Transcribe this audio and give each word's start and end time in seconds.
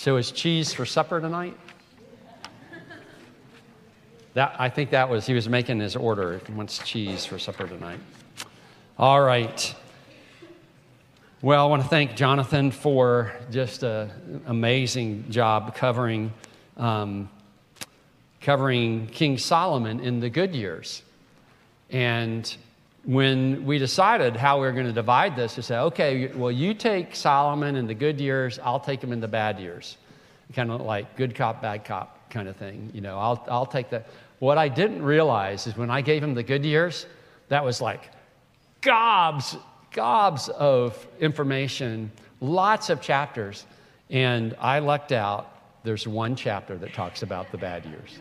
So 0.00 0.16
is 0.16 0.30
cheese 0.30 0.72
for 0.72 0.86
supper 0.86 1.20
tonight? 1.20 1.54
That, 4.32 4.56
I 4.58 4.70
think 4.70 4.92
that 4.92 5.10
was, 5.10 5.26
he 5.26 5.34
was 5.34 5.46
making 5.46 5.78
his 5.78 5.94
order. 5.94 6.40
He 6.46 6.54
wants 6.54 6.78
cheese 6.78 7.26
for 7.26 7.38
supper 7.38 7.68
tonight. 7.68 8.00
All 8.98 9.20
right. 9.20 9.74
Well, 11.42 11.66
I 11.66 11.68
want 11.68 11.82
to 11.82 11.88
thank 11.90 12.16
Jonathan 12.16 12.70
for 12.70 13.34
just 13.50 13.82
an 13.82 14.40
amazing 14.46 15.26
job 15.28 15.74
covering, 15.74 16.32
um, 16.78 17.28
covering 18.40 19.06
King 19.08 19.36
Solomon 19.36 20.00
in 20.00 20.20
the 20.20 20.30
good 20.30 20.54
years. 20.54 21.02
And 21.90 22.56
when 23.04 23.64
we 23.64 23.78
decided 23.78 24.36
how 24.36 24.60
we 24.60 24.66
were 24.66 24.72
going 24.72 24.86
to 24.86 24.92
divide 24.92 25.34
this, 25.34 25.56
we 25.56 25.62
said, 25.62 25.80
okay, 25.80 26.26
well, 26.28 26.50
you 26.50 26.74
take 26.74 27.16
Solomon 27.16 27.76
in 27.76 27.86
the 27.86 27.94
good 27.94 28.20
years, 28.20 28.58
I'll 28.62 28.80
take 28.80 29.02
him 29.02 29.12
in 29.12 29.20
the 29.20 29.28
bad 29.28 29.58
years. 29.58 29.96
Kind 30.54 30.70
of 30.70 30.80
like 30.80 31.16
good 31.16 31.34
cop, 31.34 31.62
bad 31.62 31.84
cop 31.84 32.30
kind 32.30 32.48
of 32.48 32.56
thing. 32.56 32.90
You 32.94 33.00
know, 33.00 33.18
I'll, 33.18 33.44
I'll 33.50 33.66
take 33.66 33.90
that. 33.90 34.08
What 34.38 34.58
I 34.58 34.68
didn't 34.68 35.02
realize 35.02 35.66
is 35.66 35.76
when 35.76 35.90
I 35.90 36.00
gave 36.00 36.22
him 36.22 36.34
the 36.34 36.42
good 36.42 36.64
years, 36.64 37.06
that 37.48 37.64
was 37.64 37.80
like 37.80 38.10
gobs, 38.80 39.56
gobs 39.92 40.48
of 40.48 41.06
information, 41.20 42.10
lots 42.40 42.90
of 42.90 43.00
chapters. 43.00 43.66
And 44.08 44.56
I 44.58 44.78
lucked 44.78 45.12
out. 45.12 45.56
There's 45.84 46.06
one 46.06 46.36
chapter 46.36 46.76
that 46.78 46.94
talks 46.94 47.22
about 47.22 47.50
the 47.52 47.58
bad 47.58 47.84
years. 47.84 48.18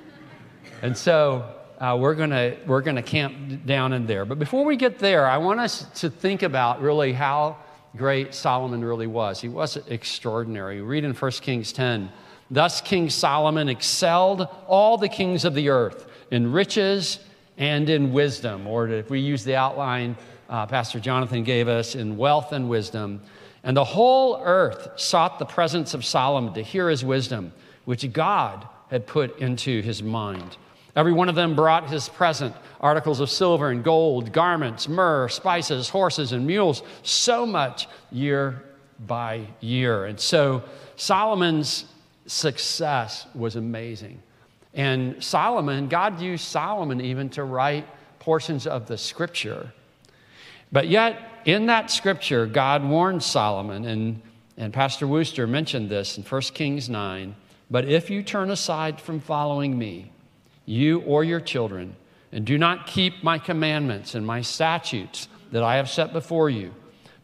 And 0.81 0.95
so 0.95 1.55
uh, 1.79 1.97
we're 1.99 2.15
going 2.15 2.29
to 2.29 2.57
we're 2.65 2.81
gonna 2.81 3.03
camp 3.03 3.65
down 3.65 3.93
in 3.93 4.05
there. 4.05 4.25
But 4.25 4.39
before 4.39 4.65
we 4.65 4.75
get 4.75 4.99
there, 4.99 5.27
I 5.27 5.37
want 5.37 5.59
us 5.59 5.85
to 6.01 6.09
think 6.09 6.43
about 6.43 6.81
really 6.81 7.13
how 7.13 7.57
great 7.95 8.33
Solomon 8.33 8.83
really 8.83 9.07
was. 9.07 9.41
He 9.41 9.49
was 9.49 9.77
extraordinary. 9.87 10.81
We 10.81 10.87
read 10.87 11.03
in 11.03 11.13
1 11.13 11.31
Kings 11.31 11.73
10 11.73 12.11
Thus 12.51 12.81
King 12.81 13.09
Solomon 13.09 13.69
excelled 13.69 14.47
all 14.67 14.97
the 14.97 15.09
kings 15.09 15.45
of 15.45 15.53
the 15.53 15.69
earth 15.69 16.07
in 16.31 16.51
riches 16.51 17.19
and 17.57 17.89
in 17.89 18.11
wisdom, 18.11 18.65
or 18.65 18.87
if 18.87 19.09
we 19.09 19.19
use 19.19 19.43
the 19.43 19.55
outline 19.55 20.15
uh, 20.49 20.65
Pastor 20.65 20.99
Jonathan 20.99 21.43
gave 21.43 21.67
us, 21.67 21.95
in 21.95 22.17
wealth 22.17 22.51
and 22.51 22.67
wisdom. 22.67 23.21
And 23.63 23.77
the 23.77 23.83
whole 23.83 24.41
earth 24.43 24.99
sought 24.99 25.37
the 25.37 25.45
presence 25.45 25.93
of 25.93 26.03
Solomon 26.03 26.53
to 26.53 26.63
hear 26.63 26.89
his 26.89 27.05
wisdom, 27.05 27.53
which 27.85 28.11
God 28.11 28.67
had 28.89 29.05
put 29.05 29.37
into 29.39 29.81
his 29.81 30.01
mind. 30.01 30.57
Every 30.95 31.13
one 31.13 31.29
of 31.29 31.35
them 31.35 31.55
brought 31.55 31.89
his 31.89 32.09
present 32.09 32.55
articles 32.81 33.19
of 33.19 33.29
silver 33.29 33.69
and 33.69 33.83
gold, 33.83 34.31
garments, 34.31 34.87
myrrh, 34.87 35.29
spices, 35.29 35.89
horses, 35.89 36.31
and 36.31 36.47
mules, 36.47 36.81
so 37.03 37.45
much 37.45 37.87
year 38.11 38.63
by 39.05 39.47
year. 39.59 40.05
And 40.05 40.19
so 40.19 40.63
Solomon's 40.95 41.85
success 42.25 43.25
was 43.33 43.55
amazing. 43.55 44.21
And 44.73 45.23
Solomon, 45.23 45.87
God 45.87 46.21
used 46.21 46.45
Solomon 46.45 47.01
even 47.01 47.29
to 47.29 47.43
write 47.43 47.85
portions 48.19 48.67
of 48.67 48.87
the 48.87 48.97
scripture. 48.97 49.73
But 50.71 50.87
yet, 50.87 51.19
in 51.45 51.65
that 51.67 51.89
scripture, 51.89 52.45
God 52.45 52.83
warned 52.83 53.23
Solomon, 53.23 53.85
and, 53.85 54.21
and 54.57 54.73
Pastor 54.73 55.07
Wooster 55.07 55.47
mentioned 55.47 55.89
this 55.89 56.17
in 56.17 56.23
1 56.23 56.41
Kings 56.53 56.89
9 56.89 57.35
But 57.71 57.85
if 57.85 58.09
you 58.09 58.21
turn 58.21 58.51
aside 58.51 59.01
from 59.01 59.19
following 59.19 59.77
me, 59.77 60.11
you 60.69 61.01
or 61.01 61.23
your 61.23 61.39
children, 61.39 61.95
and 62.31 62.45
do 62.45 62.57
not 62.57 62.85
keep 62.85 63.23
my 63.23 63.39
commandments 63.39 64.13
and 64.13 64.25
my 64.25 64.41
statutes 64.41 65.27
that 65.51 65.63
I 65.63 65.77
have 65.77 65.89
set 65.89 66.13
before 66.13 66.49
you, 66.49 66.73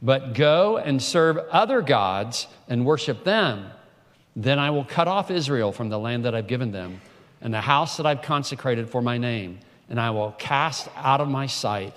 but 0.02 0.34
go 0.34 0.78
and 0.78 1.02
serve 1.02 1.38
other 1.52 1.82
gods 1.82 2.48
and 2.68 2.86
worship 2.86 3.24
them, 3.24 3.68
then 4.36 4.58
I 4.58 4.72
will 4.72 4.84
cut 4.84 5.08
off 5.08 5.30
Israel 5.30 5.72
from 5.72 5.90
the 5.90 6.00
land 6.00 6.26
that 6.26 6.34
I've 6.34 6.48
given 6.48 6.72
them 6.72 7.02
and 7.40 7.54
the 7.54 7.62
house 7.62 7.98
that 7.98 8.08
I've 8.08 8.24
consecrated 8.24 8.90
for 8.90 9.02
my 9.02 9.20
name, 9.20 9.60
and 9.90 10.00
I 10.00 10.10
will 10.10 10.32
cast 10.32 10.90
out 10.96 11.22
of 11.22 11.28
my 11.28 11.46
sight. 11.46 11.94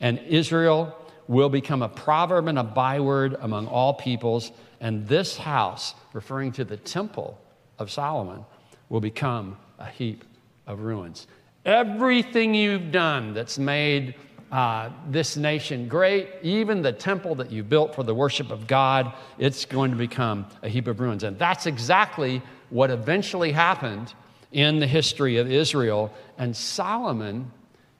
And 0.00 0.18
Israel 0.26 0.96
will 1.28 1.48
become 1.48 1.82
a 1.82 1.88
proverb 1.88 2.48
and 2.48 2.58
a 2.58 2.64
byword 2.64 3.36
among 3.40 3.68
all 3.68 3.94
peoples, 3.94 4.50
and 4.80 5.06
this 5.06 5.36
house, 5.36 5.94
referring 6.12 6.50
to 6.52 6.64
the 6.64 6.76
temple 6.76 7.38
of 7.78 7.90
Solomon, 7.90 8.44
will 8.88 9.00
become 9.00 9.56
a 9.78 9.86
heap 9.86 10.24
of 10.68 10.80
ruins. 10.80 11.26
Everything 11.64 12.54
you've 12.54 12.92
done 12.92 13.34
that's 13.34 13.58
made 13.58 14.14
uh, 14.52 14.90
this 15.10 15.36
nation 15.36 15.88
great, 15.88 16.28
even 16.42 16.80
the 16.80 16.92
temple 16.92 17.34
that 17.34 17.50
you 17.50 17.62
built 17.62 17.94
for 17.94 18.02
the 18.02 18.14
worship 18.14 18.50
of 18.50 18.66
God, 18.66 19.12
it's 19.38 19.64
going 19.64 19.90
to 19.90 19.96
become 19.96 20.46
a 20.62 20.68
heap 20.68 20.86
of 20.86 21.00
ruins. 21.00 21.24
And 21.24 21.38
that's 21.38 21.66
exactly 21.66 22.40
what 22.70 22.90
eventually 22.90 23.52
happened 23.52 24.14
in 24.52 24.78
the 24.78 24.86
history 24.86 25.36
of 25.36 25.50
Israel. 25.50 26.12
And 26.38 26.56
Solomon 26.56 27.50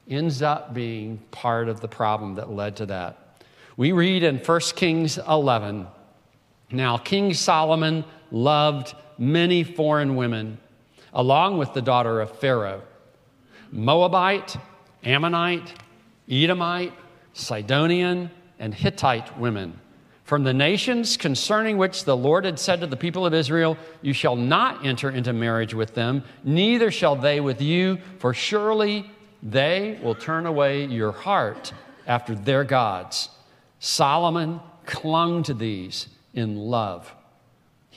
ends 0.09 0.41
up 0.41 0.73
being 0.73 1.19
part 1.31 1.69
of 1.69 1.81
the 1.81 1.89
problem 1.89 2.37
that 2.37 2.51
led 2.51 2.77
to 2.77 2.87
that. 2.87 3.45
We 3.77 3.93
read 3.93 4.23
in 4.23 4.39
1 4.39 4.61
Kings 4.75 5.19
11 5.29 5.87
Now, 6.71 6.97
King 6.97 7.35
Solomon 7.35 8.05
loved 8.31 8.95
many 9.19 9.65
foreign 9.65 10.17
women, 10.17 10.59
along 11.13 11.59
with 11.59 11.73
the 11.75 11.83
daughter 11.83 12.21
of 12.21 12.39
Pharaoh 12.39 12.83
Moabite, 13.71 14.57
Ammonite, 15.05 15.75
Edomite, 16.29 16.93
Sidonian, 17.35 18.31
and 18.59 18.75
Hittite 18.75 19.39
women 19.39 19.79
from 20.29 20.45
the 20.45 20.53
nations 20.53 21.17
concerning 21.17 21.79
which 21.79 22.05
the 22.05 22.15
Lord 22.15 22.45
had 22.45 22.59
said 22.59 22.81
to 22.81 22.87
the 22.87 22.99
people 22.99 23.25
of 23.25 23.33
Israel, 23.33 23.79
You 24.03 24.13
shall 24.13 24.37
not 24.37 24.85
enter 24.85 25.09
into 25.09 25.33
marriage 25.33 25.73
with 25.73 25.95
them, 25.95 26.23
neither 26.45 26.91
shall 26.91 27.17
they 27.17 27.41
with 27.41 27.63
you, 27.63 27.99
for 28.19 28.35
surely 28.35 29.11
they 29.43 29.99
will 30.03 30.15
turn 30.15 30.45
away 30.45 30.85
your 30.85 31.13
heart 31.13 31.73
after 32.07 32.35
their 32.35 32.63
gods. 32.63 33.31
Solomon 33.79 34.61
clung 34.85 35.43
to 35.45 35.55
these 35.55 36.09
in 36.35 36.57
love. 36.57 37.15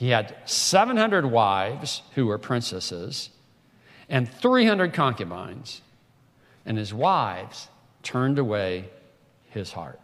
He 0.02 0.08
had 0.08 0.34
700 0.46 1.26
wives 1.26 2.02
who 2.16 2.26
were 2.26 2.36
princesses 2.36 3.30
and 4.08 4.28
300 4.28 4.94
concubines, 4.94 5.80
and 6.66 6.76
his 6.76 6.92
wives 6.92 7.68
turned 8.02 8.40
away 8.40 8.90
his 9.50 9.70
heart. 9.70 10.00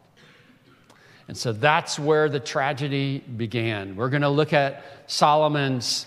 And 1.26 1.36
so 1.36 1.52
that's 1.52 1.98
where 1.98 2.28
the 2.28 2.38
tragedy 2.38 3.18
began. 3.18 3.96
We're 3.96 4.08
going 4.08 4.22
to 4.22 4.28
look 4.28 4.52
at 4.52 4.84
Solomon's 5.08 6.06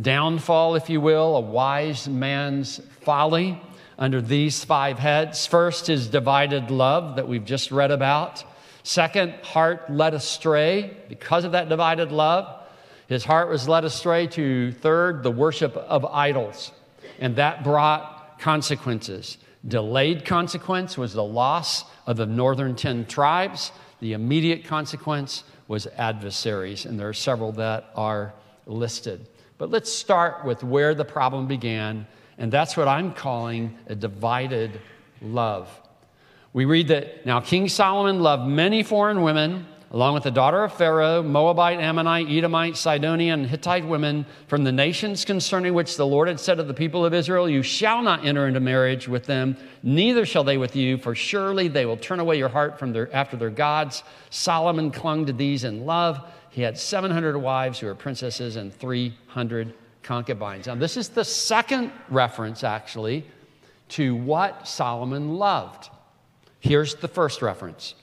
downfall, 0.00 0.76
if 0.76 0.88
you 0.88 1.00
will, 1.00 1.34
a 1.34 1.40
wise 1.40 2.08
man's 2.08 2.80
folly 3.00 3.60
under 3.98 4.22
these 4.22 4.64
five 4.64 5.00
heads. 5.00 5.48
First, 5.48 5.88
his 5.88 6.06
divided 6.06 6.70
love 6.70 7.16
that 7.16 7.26
we've 7.26 7.44
just 7.44 7.72
read 7.72 7.90
about. 7.90 8.44
Second, 8.84 9.32
heart 9.42 9.90
led 9.90 10.14
astray 10.14 10.96
because 11.08 11.42
of 11.42 11.50
that 11.50 11.68
divided 11.68 12.12
love. 12.12 12.60
His 13.08 13.24
heart 13.24 13.48
was 13.48 13.68
led 13.68 13.84
astray 13.84 14.26
to, 14.28 14.72
third, 14.72 15.22
the 15.22 15.30
worship 15.30 15.76
of 15.76 16.04
idols. 16.04 16.72
And 17.18 17.36
that 17.36 17.64
brought 17.64 18.38
consequences. 18.38 19.38
Delayed 19.66 20.24
consequence 20.24 20.98
was 20.98 21.12
the 21.12 21.24
loss 21.24 21.84
of 22.06 22.16
the 22.16 22.26
northern 22.26 22.74
10 22.74 23.06
tribes. 23.06 23.70
The 24.00 24.14
immediate 24.14 24.64
consequence 24.64 25.44
was 25.68 25.86
adversaries, 25.96 26.84
and 26.86 26.98
there 26.98 27.08
are 27.08 27.14
several 27.14 27.52
that 27.52 27.90
are 27.94 28.34
listed. 28.66 29.28
But 29.58 29.70
let's 29.70 29.92
start 29.92 30.44
with 30.44 30.64
where 30.64 30.94
the 30.94 31.04
problem 31.04 31.46
began, 31.46 32.06
and 32.38 32.52
that's 32.52 32.76
what 32.76 32.88
I'm 32.88 33.14
calling 33.14 33.78
a 33.86 33.94
divided 33.94 34.80
love. 35.20 35.68
We 36.52 36.64
read 36.64 36.88
that 36.88 37.24
now 37.24 37.40
King 37.40 37.68
Solomon 37.68 38.20
loved 38.20 38.46
many 38.48 38.82
foreign 38.82 39.22
women 39.22 39.66
along 39.92 40.14
with 40.14 40.22
the 40.22 40.30
daughter 40.30 40.64
of 40.64 40.72
Pharaoh, 40.72 41.22
Moabite, 41.22 41.78
Ammonite, 41.78 42.26
Edomite, 42.30 42.78
Sidonian, 42.78 43.40
and 43.40 43.48
Hittite 43.48 43.86
women 43.86 44.24
from 44.46 44.64
the 44.64 44.72
nations 44.72 45.26
concerning 45.26 45.74
which 45.74 45.98
the 45.98 46.06
Lord 46.06 46.28
had 46.28 46.40
said 46.40 46.54
to 46.54 46.62
the 46.62 46.72
people 46.72 47.04
of 47.04 47.12
Israel, 47.12 47.46
You 47.48 47.62
shall 47.62 48.00
not 48.02 48.24
enter 48.24 48.46
into 48.48 48.58
marriage 48.58 49.06
with 49.06 49.26
them, 49.26 49.54
neither 49.82 50.24
shall 50.24 50.44
they 50.44 50.56
with 50.56 50.74
you, 50.74 50.96
for 50.96 51.14
surely 51.14 51.68
they 51.68 51.84
will 51.84 51.98
turn 51.98 52.20
away 52.20 52.38
your 52.38 52.48
heart 52.48 52.78
from 52.78 52.94
their, 52.94 53.14
after 53.14 53.36
their 53.36 53.50
gods. 53.50 54.02
Solomon 54.30 54.90
clung 54.90 55.26
to 55.26 55.32
these 55.32 55.62
in 55.64 55.84
love. 55.84 56.26
He 56.48 56.62
had 56.62 56.78
700 56.78 57.36
wives 57.36 57.78
who 57.78 57.86
were 57.86 57.94
princesses 57.94 58.56
and 58.56 58.72
300 58.72 59.74
concubines. 60.02 60.68
Now, 60.68 60.74
this 60.74 60.96
is 60.96 61.10
the 61.10 61.24
second 61.24 61.92
reference, 62.08 62.64
actually, 62.64 63.26
to 63.90 64.16
what 64.16 64.66
Solomon 64.66 65.36
loved. 65.36 65.90
Here's 66.60 66.94
the 66.94 67.08
first 67.08 67.42
reference 67.42 67.94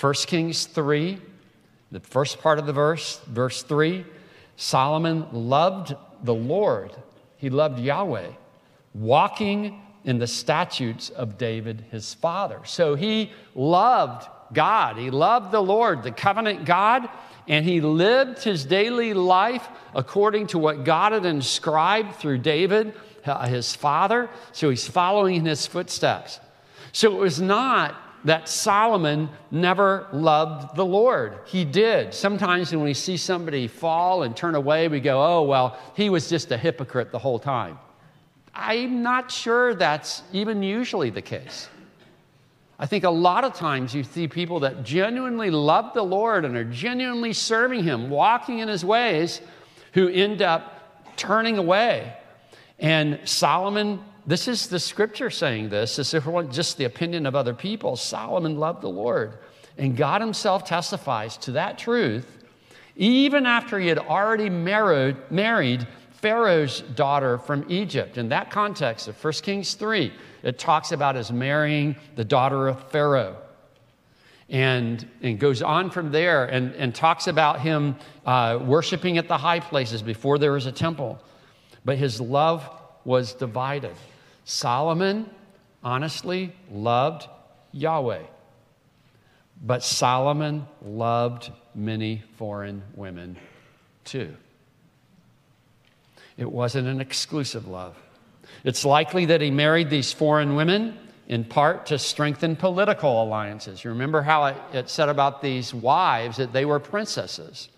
1 0.00 0.14
Kings 0.26 0.66
3 0.66 1.20
the 1.90 2.00
first 2.00 2.40
part 2.40 2.58
of 2.58 2.66
the 2.66 2.72
verse, 2.72 3.20
verse 3.26 3.62
3 3.62 4.04
Solomon 4.56 5.26
loved 5.32 5.94
the 6.22 6.34
Lord, 6.34 6.92
he 7.36 7.50
loved 7.50 7.78
Yahweh, 7.78 8.30
walking 8.94 9.82
in 10.04 10.18
the 10.18 10.26
statutes 10.26 11.10
of 11.10 11.36
David, 11.36 11.84
his 11.90 12.14
father. 12.14 12.60
So 12.64 12.94
he 12.94 13.32
loved 13.54 14.26
God, 14.52 14.96
he 14.96 15.10
loved 15.10 15.50
the 15.50 15.62
Lord, 15.62 16.02
the 16.02 16.12
covenant 16.12 16.64
God, 16.64 17.08
and 17.48 17.64
he 17.64 17.80
lived 17.80 18.42
his 18.42 18.64
daily 18.64 19.14
life 19.14 19.68
according 19.94 20.48
to 20.48 20.58
what 20.58 20.84
God 20.84 21.12
had 21.12 21.26
inscribed 21.26 22.16
through 22.16 22.38
David, 22.38 22.94
uh, 23.24 23.46
his 23.46 23.74
father. 23.74 24.30
So 24.52 24.70
he's 24.70 24.86
following 24.86 25.36
in 25.36 25.44
his 25.44 25.66
footsteps. 25.66 26.40
So 26.92 27.12
it 27.12 27.18
was 27.18 27.40
not 27.40 27.94
that 28.26 28.48
Solomon 28.48 29.28
never 29.52 30.08
loved 30.12 30.74
the 30.74 30.84
Lord. 30.84 31.38
He 31.46 31.64
did. 31.64 32.12
Sometimes 32.12 32.72
when 32.72 32.82
we 32.82 32.92
see 32.92 33.16
somebody 33.16 33.68
fall 33.68 34.24
and 34.24 34.36
turn 34.36 34.56
away, 34.56 34.88
we 34.88 34.98
go, 34.98 35.24
oh, 35.24 35.42
well, 35.42 35.78
he 35.94 36.10
was 36.10 36.28
just 36.28 36.50
a 36.50 36.56
hypocrite 36.56 37.12
the 37.12 37.20
whole 37.20 37.38
time. 37.38 37.78
I'm 38.52 39.00
not 39.04 39.30
sure 39.30 39.76
that's 39.76 40.24
even 40.32 40.64
usually 40.64 41.10
the 41.10 41.22
case. 41.22 41.68
I 42.80 42.86
think 42.86 43.04
a 43.04 43.10
lot 43.10 43.44
of 43.44 43.54
times 43.54 43.94
you 43.94 44.02
see 44.02 44.26
people 44.26 44.60
that 44.60 44.82
genuinely 44.82 45.50
love 45.50 45.94
the 45.94 46.02
Lord 46.02 46.44
and 46.44 46.56
are 46.56 46.64
genuinely 46.64 47.32
serving 47.32 47.84
Him, 47.84 48.10
walking 48.10 48.58
in 48.58 48.66
His 48.66 48.84
ways, 48.84 49.40
who 49.92 50.08
end 50.08 50.42
up 50.42 51.16
turning 51.16 51.58
away. 51.58 52.12
And 52.80 53.20
Solomon, 53.24 54.00
this 54.26 54.48
is 54.48 54.66
the 54.66 54.80
scripture 54.80 55.30
saying 55.30 55.68
this, 55.68 55.96
this 55.96 56.12
isn't 56.12 56.52
just 56.52 56.78
the 56.78 56.84
opinion 56.84 57.26
of 57.26 57.36
other 57.36 57.54
people. 57.54 57.94
Solomon 57.96 58.58
loved 58.58 58.82
the 58.82 58.88
Lord. 58.88 59.34
And 59.78 59.96
God 59.96 60.20
Himself 60.20 60.64
testifies 60.64 61.36
to 61.38 61.52
that 61.52 61.78
truth, 61.78 62.26
even 62.96 63.46
after 63.46 63.78
He 63.78 63.86
had 63.86 63.98
already 63.98 64.50
married, 64.50 65.16
married 65.30 65.86
Pharaoh's 66.10 66.80
daughter 66.80 67.38
from 67.38 67.64
Egypt. 67.68 68.18
In 68.18 68.30
that 68.30 68.50
context 68.50 69.06
of 69.06 69.22
1 69.22 69.32
Kings 69.34 69.74
3, 69.74 70.12
it 70.42 70.58
talks 70.58 70.92
about 70.92 71.14
his 71.14 71.30
marrying 71.30 71.94
the 72.16 72.24
daughter 72.24 72.68
of 72.68 72.90
Pharaoh. 72.90 73.36
And, 74.48 75.08
and 75.22 75.40
goes 75.40 75.60
on 75.60 75.90
from 75.90 76.12
there 76.12 76.44
and, 76.44 76.72
and 76.76 76.94
talks 76.94 77.26
about 77.26 77.60
him 77.60 77.96
uh, 78.24 78.60
worshiping 78.62 79.18
at 79.18 79.26
the 79.26 79.36
high 79.36 79.58
places 79.58 80.02
before 80.02 80.38
there 80.38 80.52
was 80.52 80.66
a 80.66 80.72
temple. 80.72 81.20
But 81.84 81.98
his 81.98 82.20
love 82.20 82.68
was 83.04 83.32
divided. 83.32 83.94
Solomon, 84.46 85.28
honestly, 85.82 86.54
loved 86.70 87.28
Yahweh. 87.72 88.22
But 89.62 89.82
Solomon 89.82 90.66
loved 90.82 91.50
many 91.74 92.22
foreign 92.38 92.82
women 92.94 93.36
too. 94.04 94.34
It 96.36 96.50
wasn't 96.50 96.86
an 96.86 97.00
exclusive 97.00 97.66
love. 97.66 97.96
It's 98.62 98.84
likely 98.84 99.26
that 99.26 99.40
he 99.40 99.50
married 99.50 99.90
these 99.90 100.12
foreign 100.12 100.54
women 100.54 100.96
in 101.26 101.42
part 101.42 101.86
to 101.86 101.98
strengthen 101.98 102.54
political 102.54 103.24
alliances. 103.24 103.82
You 103.82 103.90
remember 103.90 104.22
how 104.22 104.44
it, 104.46 104.56
it, 104.72 104.88
said 104.88 105.08
about 105.08 105.42
these 105.42 105.74
wives 105.74 106.36
that 106.36 106.52
they 106.52 106.64
were 106.64 106.78
princesses. 106.78 107.68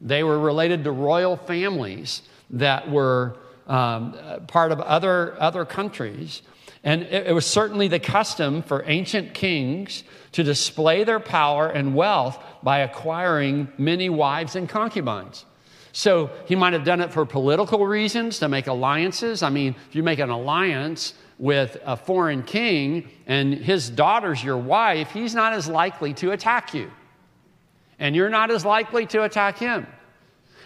They 0.00 0.24
were 0.24 0.40
related 0.40 0.82
to 0.84 0.90
royal 0.90 1.36
families 1.36 2.22
that 2.50 2.90
were 2.90 3.36
um, 3.66 4.16
part 4.46 4.72
of 4.72 4.80
other, 4.80 5.40
other 5.40 5.64
countries. 5.64 6.42
And 6.82 7.02
it, 7.02 7.28
it 7.28 7.32
was 7.32 7.46
certainly 7.46 7.88
the 7.88 8.00
custom 8.00 8.62
for 8.62 8.84
ancient 8.86 9.34
kings 9.34 10.04
to 10.32 10.42
display 10.42 11.04
their 11.04 11.20
power 11.20 11.68
and 11.68 11.94
wealth 11.94 12.42
by 12.62 12.78
acquiring 12.80 13.68
many 13.78 14.08
wives 14.08 14.56
and 14.56 14.68
concubines. 14.68 15.44
So 15.92 16.30
he 16.46 16.54
might 16.54 16.72
have 16.72 16.84
done 16.84 17.00
it 17.00 17.12
for 17.12 17.26
political 17.26 17.86
reasons 17.86 18.38
to 18.38 18.48
make 18.48 18.66
alliances. 18.68 19.42
I 19.42 19.50
mean, 19.50 19.74
if 19.88 19.94
you 19.94 20.02
make 20.02 20.20
an 20.20 20.30
alliance 20.30 21.14
with 21.38 21.76
a 21.84 21.96
foreign 21.96 22.42
king 22.42 23.10
and 23.26 23.52
his 23.54 23.90
daughter's 23.90 24.42
your 24.42 24.58
wife, 24.58 25.10
he's 25.10 25.34
not 25.34 25.52
as 25.52 25.66
likely 25.66 26.14
to 26.14 26.30
attack 26.30 26.74
you. 26.74 26.90
And 27.98 28.14
you're 28.14 28.30
not 28.30 28.50
as 28.50 28.64
likely 28.64 29.06
to 29.06 29.24
attack 29.24 29.58
him. 29.58 29.86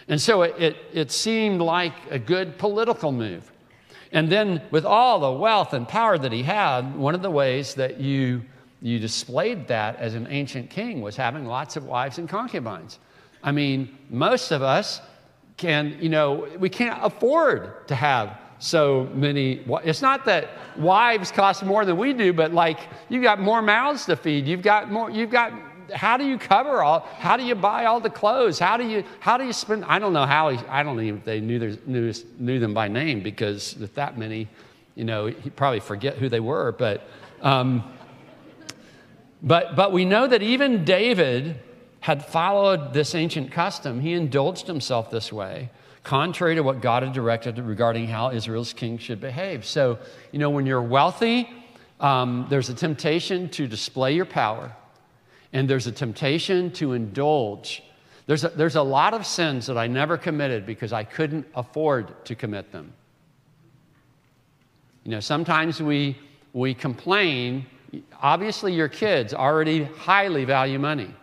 And 0.07 0.21
so 0.21 0.43
it, 0.43 0.55
it, 0.59 0.77
it 0.93 1.11
seemed 1.11 1.61
like 1.61 1.93
a 2.11 2.19
good 2.19 2.57
political 2.57 3.11
move. 3.11 3.51
And 4.11 4.31
then, 4.31 4.61
with 4.71 4.85
all 4.85 5.19
the 5.19 5.31
wealth 5.31 5.73
and 5.73 5.87
power 5.87 6.17
that 6.17 6.31
he 6.31 6.43
had, 6.43 6.95
one 6.95 7.15
of 7.15 7.21
the 7.21 7.31
ways 7.31 7.73
that 7.75 7.99
you, 7.99 8.43
you 8.81 8.99
displayed 8.99 9.67
that 9.67 9.97
as 9.97 10.13
an 10.13 10.27
ancient 10.29 10.69
king 10.69 11.01
was 11.01 11.15
having 11.15 11.45
lots 11.45 11.75
of 11.75 11.85
wives 11.85 12.17
and 12.17 12.29
concubines. 12.29 12.99
I 13.43 13.51
mean, 13.51 13.97
most 14.09 14.51
of 14.51 14.61
us 14.61 15.01
can, 15.57 15.97
you 15.99 16.09
know, 16.09 16.47
we 16.59 16.69
can't 16.69 17.03
afford 17.03 17.87
to 17.87 17.95
have 17.95 18.37
so 18.59 19.09
many. 19.13 19.63
It's 19.83 20.01
not 20.01 20.25
that 20.25 20.49
wives 20.77 21.31
cost 21.31 21.63
more 21.63 21.85
than 21.85 21.97
we 21.97 22.13
do, 22.13 22.33
but 22.33 22.53
like 22.53 22.79
you've 23.09 23.23
got 23.23 23.39
more 23.39 23.61
mouths 23.61 24.05
to 24.05 24.15
feed. 24.15 24.47
You've 24.47 24.61
got 24.61 24.91
more, 24.91 25.09
you've 25.09 25.29
got, 25.29 25.51
how 25.93 26.17
do 26.17 26.25
you 26.25 26.37
cover 26.37 26.83
all, 26.83 27.01
how 27.17 27.37
do 27.37 27.43
you 27.43 27.55
buy 27.55 27.85
all 27.85 27.99
the 27.99 28.09
clothes? 28.09 28.59
How 28.59 28.77
do 28.77 28.87
you, 28.87 29.03
how 29.19 29.37
do 29.37 29.45
you 29.45 29.53
spend, 29.53 29.85
I 29.85 29.99
don't 29.99 30.13
know 30.13 30.25
how, 30.25 30.49
he, 30.49 30.57
I 30.67 30.83
don't 30.83 30.99
even 31.01 31.21
they 31.25 31.39
knew, 31.39 31.59
their, 31.59 31.75
knew, 31.85 32.13
knew 32.39 32.59
them 32.59 32.73
by 32.73 32.87
name 32.87 33.21
because 33.21 33.75
with 33.77 33.95
that 33.95 34.17
many, 34.17 34.47
you 34.95 35.03
know, 35.03 35.27
he 35.27 35.49
probably 35.49 35.79
forget 35.79 36.17
who 36.17 36.29
they 36.29 36.39
were, 36.39 36.71
but, 36.71 37.07
um, 37.41 37.83
but, 39.43 39.75
but 39.75 39.91
we 39.91 40.05
know 40.05 40.27
that 40.27 40.41
even 40.41 40.85
David, 40.85 41.59
had 42.05 42.23
followed 42.23 42.93
this 42.93 43.15
ancient 43.15 43.51
custom, 43.51 43.99
he 43.99 44.13
indulged 44.13 44.67
himself 44.67 45.09
this 45.09 45.33
way, 45.33 45.71
contrary 46.03 46.53
to 46.53 46.61
what 46.61 46.79
God 46.79 47.01
had 47.01 47.13
directed 47.13 47.57
regarding 47.57 48.05
how 48.05 48.29
Israel's 48.29 48.73
king 48.73 48.99
should 48.99 49.19
behave. 49.19 49.65
So, 49.65 49.97
you 50.31 50.37
know, 50.37 50.51
when 50.51 50.67
you're 50.67 50.83
wealthy, 50.83 51.49
um, 51.99 52.45
there's 52.47 52.69
a 52.69 52.75
temptation 52.75 53.49
to 53.49 53.65
display 53.65 54.13
your 54.13 54.25
power, 54.25 54.71
and 55.55 55.69
there's 55.69 55.87
a 55.87 55.91
temptation 55.91 56.69
to 56.69 56.91
indulge. 56.91 57.81
There's 58.27 58.43
a, 58.43 58.49
there's 58.49 58.75
a 58.75 58.81
lot 58.81 59.13
of 59.13 59.25
sins 59.25 59.67
that 59.67 59.77
I 59.77 59.87
never 59.87 60.17
committed 60.17 60.65
because 60.65 60.91
I 60.91 61.05
couldn't 61.05 61.47
afford 61.55 62.25
to 62.25 62.35
commit 62.35 62.73
them. 62.73 62.91
You 65.05 65.11
know, 65.11 65.21
sometimes 65.21 65.81
we, 65.81 66.17
we 66.51 66.73
complain. 66.73 67.65
Obviously, 68.21 68.73
your 68.73 68.89
kids 68.89 69.33
already 69.33 69.85
highly 69.85 70.43
value 70.43 70.77
money. 70.77 71.13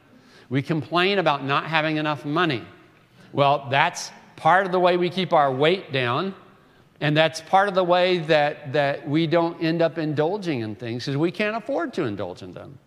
We 0.48 0.62
complain 0.62 1.18
about 1.18 1.44
not 1.44 1.66
having 1.66 1.98
enough 1.98 2.24
money. 2.24 2.64
Well, 3.34 3.66
that's 3.70 4.10
part 4.36 4.64
of 4.64 4.72
the 4.72 4.80
way 4.80 4.96
we 4.96 5.10
keep 5.10 5.34
our 5.34 5.52
weight 5.52 5.92
down. 5.92 6.34
And 7.02 7.14
that's 7.14 7.42
part 7.42 7.68
of 7.68 7.74
the 7.74 7.84
way 7.84 8.18
that, 8.20 8.72
that 8.72 9.06
we 9.06 9.26
don't 9.26 9.62
end 9.62 9.82
up 9.82 9.98
indulging 9.98 10.60
in 10.60 10.74
things 10.74 11.04
because 11.04 11.18
we 11.18 11.30
can't 11.30 11.54
afford 11.54 11.92
to 11.94 12.04
indulge 12.04 12.40
in 12.40 12.54
them. 12.54 12.78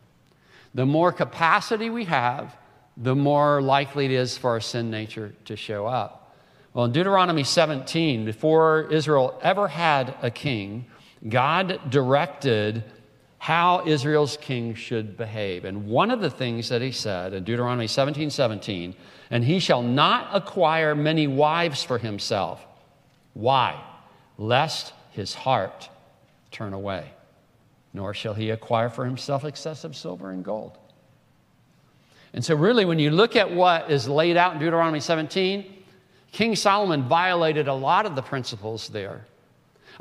The 0.75 0.86
more 0.86 1.12
capacity 1.12 1.89
we 1.89 2.06
have, 2.06 2.56
the 2.98 3.16
more 3.16 3.62
likely 3.62 4.06
it 4.06 4.12
is 4.12 4.38
for 4.38 4.51
our 4.51 4.62
sin 4.62 4.92
nature 4.92 5.33
to 5.45 5.56
show 5.56 5.88
up. 5.88 6.33
Well, 6.74 6.86
in 6.86 6.91
Deuteronomy 6.91 7.46
17, 7.46 8.25
before 8.25 8.88
Israel 8.91 9.39
ever 9.41 9.70
had 9.70 10.13
a 10.22 10.29
king, 10.29 10.86
God 11.27 11.79
directed 11.89 12.84
how 13.38 13.86
Israel's 13.86 14.38
king 14.38 14.75
should 14.75 15.15
behave. 15.15 15.63
And 15.63 15.88
one 15.88 16.12
of 16.12 16.20
the 16.20 16.29
things 16.29 16.67
that 16.70 16.82
he 16.82 16.91
said 16.91 17.34
in 17.34 17.46
Deuteronomy 17.46 17.88
17 17.88 18.29
17, 18.29 18.96
and 19.32 19.44
he 19.46 19.60
shall 19.60 19.82
not 19.82 20.36
acquire 20.36 20.94
many 20.94 21.27
wives 21.27 21.84
for 21.84 21.98
himself. 21.98 22.65
Why? 23.34 23.82
Lest 24.38 24.94
his 25.12 25.34
heart 25.34 25.89
turn 26.51 26.74
away, 26.74 27.12
nor 27.95 28.13
shall 28.13 28.33
he 28.33 28.49
acquire 28.49 28.89
for 28.89 29.05
himself 29.05 29.45
excessive 29.45 29.95
silver 29.95 30.29
and 30.31 30.43
gold. 30.43 30.77
And 32.33 32.43
so, 32.43 32.53
really, 32.53 32.83
when 32.83 32.99
you 32.99 33.09
look 33.09 33.37
at 33.37 33.49
what 33.49 33.89
is 33.89 34.09
laid 34.09 34.35
out 34.35 34.53
in 34.53 34.59
Deuteronomy 34.59 34.99
17, 34.99 35.73
King 36.33 36.57
Solomon 36.57 37.03
violated 37.03 37.69
a 37.69 37.73
lot 37.73 38.05
of 38.05 38.17
the 38.17 38.21
principles 38.21 38.89
there. 38.89 39.25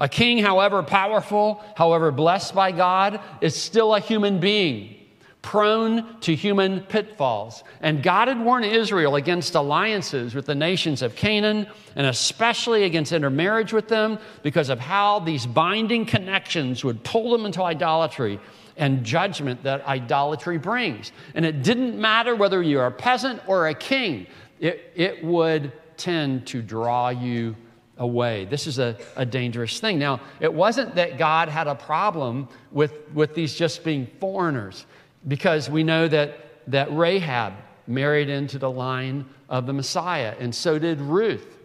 A 0.00 0.08
king, 0.08 0.38
however 0.38 0.82
powerful, 0.82 1.62
however 1.76 2.10
blessed 2.10 2.52
by 2.52 2.72
God, 2.72 3.20
is 3.40 3.54
still 3.54 3.94
a 3.94 4.00
human 4.00 4.40
being, 4.40 4.96
prone 5.44 6.18
to 6.20 6.34
human 6.34 6.80
pitfalls. 6.80 7.62
And 7.82 8.02
God 8.02 8.28
had 8.28 8.42
warned 8.42 8.64
Israel 8.64 9.16
against 9.16 9.54
alliances 9.54 10.34
with 10.34 10.46
the 10.46 10.54
nations 10.54 11.02
of 11.02 11.14
Canaan, 11.14 11.66
and 11.94 12.06
especially 12.06 12.84
against 12.84 13.12
intermarriage 13.12 13.70
with 13.70 13.86
them, 13.86 14.18
because 14.42 14.70
of 14.70 14.80
how 14.80 15.18
these 15.18 15.44
binding 15.44 16.06
connections 16.06 16.82
would 16.82 17.04
pull 17.04 17.30
them 17.30 17.44
into 17.44 17.62
idolatry 17.62 18.40
and 18.78 19.04
judgment 19.04 19.62
that 19.64 19.86
idolatry 19.86 20.56
brings. 20.56 21.12
And 21.34 21.44
it 21.44 21.62
didn't 21.62 22.00
matter 22.00 22.34
whether 22.34 22.62
you're 22.62 22.86
a 22.86 22.90
peasant 22.90 23.42
or 23.46 23.68
a 23.68 23.74
king, 23.74 24.26
it, 24.60 24.92
it 24.94 25.22
would 25.22 25.72
tend 25.98 26.46
to 26.46 26.62
draw 26.62 27.10
you 27.10 27.54
away. 27.98 28.46
This 28.46 28.66
is 28.66 28.78
a, 28.78 28.96
a 29.14 29.26
dangerous 29.26 29.78
thing. 29.78 29.98
Now, 29.98 30.20
it 30.40 30.52
wasn't 30.52 30.94
that 30.94 31.18
God 31.18 31.50
had 31.50 31.66
a 31.66 31.74
problem 31.74 32.48
with, 32.72 32.94
with 33.12 33.34
these 33.34 33.54
just 33.54 33.84
being 33.84 34.08
foreigners, 34.18 34.86
because 35.28 35.70
we 35.70 35.82
know 35.82 36.08
that, 36.08 36.38
that 36.68 36.94
Rahab 36.96 37.54
married 37.86 38.28
into 38.28 38.58
the 38.58 38.70
line 38.70 39.26
of 39.48 39.66
the 39.66 39.72
Messiah, 39.72 40.34
and 40.38 40.54
so 40.54 40.78
did 40.78 41.00
Ruth. 41.00 41.58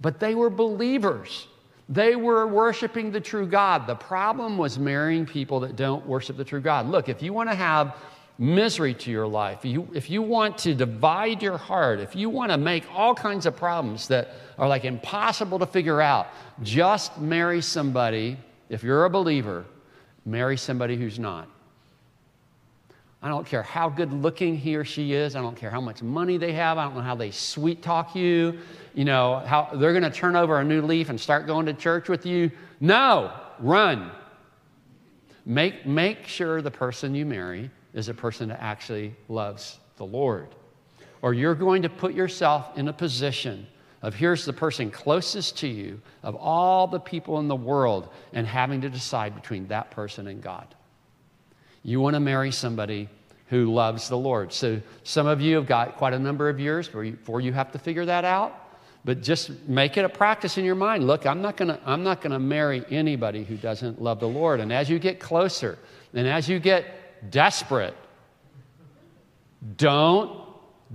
But 0.00 0.18
they 0.18 0.34
were 0.34 0.50
believers. 0.50 1.46
They 1.88 2.16
were 2.16 2.46
worshiping 2.46 3.10
the 3.12 3.20
true 3.20 3.46
God. 3.46 3.86
The 3.86 3.94
problem 3.94 4.56
was 4.56 4.78
marrying 4.78 5.26
people 5.26 5.60
that 5.60 5.76
don't 5.76 6.04
worship 6.06 6.36
the 6.36 6.44
true 6.44 6.60
God. 6.60 6.86
Look, 6.86 7.08
if 7.08 7.22
you 7.22 7.32
want 7.32 7.50
to 7.50 7.54
have 7.54 7.96
misery 8.38 8.94
to 8.94 9.10
your 9.10 9.26
life, 9.26 9.58
if 9.58 9.66
you, 9.66 9.88
if 9.92 10.08
you 10.08 10.22
want 10.22 10.58
to 10.58 10.74
divide 10.74 11.42
your 11.42 11.58
heart, 11.58 12.00
if 12.00 12.16
you 12.16 12.30
want 12.30 12.50
to 12.50 12.56
make 12.56 12.84
all 12.94 13.14
kinds 13.14 13.46
of 13.46 13.56
problems 13.56 14.08
that 14.08 14.30
are 14.58 14.66
like 14.66 14.84
impossible 14.84 15.58
to 15.58 15.66
figure 15.66 16.00
out, 16.00 16.28
just 16.62 17.20
marry 17.20 17.60
somebody, 17.60 18.38
if 18.68 18.82
you're 18.82 19.04
a 19.04 19.10
believer, 19.10 19.64
marry 20.24 20.56
somebody 20.56 20.96
who's 20.96 21.18
not. 21.18 21.48
I 23.22 23.28
don't 23.28 23.46
care 23.46 23.62
how 23.62 23.88
good 23.88 24.12
looking 24.12 24.56
he 24.56 24.74
or 24.74 24.84
she 24.84 25.12
is. 25.12 25.36
I 25.36 25.42
don't 25.42 25.56
care 25.56 25.70
how 25.70 25.80
much 25.80 26.02
money 26.02 26.38
they 26.38 26.52
have. 26.54 26.76
I 26.76 26.84
don't 26.84 26.96
know 26.96 27.02
how 27.02 27.14
they 27.14 27.30
sweet 27.30 27.80
talk 27.80 28.16
you. 28.16 28.58
You 28.94 29.04
know, 29.04 29.42
how 29.46 29.68
they're 29.74 29.92
going 29.92 30.02
to 30.02 30.10
turn 30.10 30.34
over 30.34 30.58
a 30.58 30.64
new 30.64 30.82
leaf 30.82 31.08
and 31.08 31.20
start 31.20 31.46
going 31.46 31.66
to 31.66 31.72
church 31.72 32.08
with 32.08 32.26
you. 32.26 32.50
No, 32.80 33.32
run. 33.60 34.10
Make, 35.46 35.86
make 35.86 36.26
sure 36.26 36.62
the 36.62 36.70
person 36.70 37.14
you 37.14 37.24
marry 37.24 37.70
is 37.94 38.08
a 38.08 38.14
person 38.14 38.48
that 38.48 38.60
actually 38.60 39.14
loves 39.28 39.78
the 39.96 40.04
Lord. 40.04 40.48
Or 41.20 41.32
you're 41.32 41.54
going 41.54 41.82
to 41.82 41.88
put 41.88 42.14
yourself 42.14 42.76
in 42.76 42.88
a 42.88 42.92
position 42.92 43.68
of 44.02 44.16
here's 44.16 44.44
the 44.44 44.52
person 44.52 44.90
closest 44.90 45.58
to 45.58 45.68
you 45.68 46.00
of 46.24 46.34
all 46.34 46.88
the 46.88 46.98
people 46.98 47.38
in 47.38 47.46
the 47.46 47.54
world 47.54 48.08
and 48.32 48.48
having 48.48 48.80
to 48.80 48.90
decide 48.90 49.36
between 49.36 49.68
that 49.68 49.92
person 49.92 50.26
and 50.26 50.42
God. 50.42 50.74
You 51.82 52.00
want 52.00 52.14
to 52.14 52.20
marry 52.20 52.52
somebody 52.52 53.08
who 53.48 53.72
loves 53.72 54.08
the 54.08 54.16
Lord. 54.16 54.52
So 54.52 54.80
some 55.04 55.26
of 55.26 55.40
you 55.40 55.56
have 55.56 55.66
got 55.66 55.96
quite 55.96 56.14
a 56.14 56.18
number 56.18 56.48
of 56.48 56.58
years 56.58 56.88
before 56.88 57.40
you 57.40 57.52
have 57.52 57.72
to 57.72 57.78
figure 57.78 58.06
that 58.06 58.24
out. 58.24 58.58
But 59.04 59.20
just 59.20 59.50
make 59.66 59.96
it 59.96 60.04
a 60.04 60.08
practice 60.08 60.58
in 60.58 60.64
your 60.64 60.76
mind. 60.76 61.06
Look, 61.06 61.26
I'm 61.26 61.42
not 61.42 61.56
gonna, 61.56 62.38
marry 62.38 62.84
anybody 62.88 63.42
who 63.42 63.56
doesn't 63.56 64.00
love 64.00 64.20
the 64.20 64.28
Lord. 64.28 64.60
And 64.60 64.72
as 64.72 64.88
you 64.88 64.98
get 64.98 65.18
closer, 65.18 65.76
and 66.14 66.26
as 66.28 66.48
you 66.48 66.60
get 66.60 67.30
desperate, 67.30 67.96
don't 69.76 70.40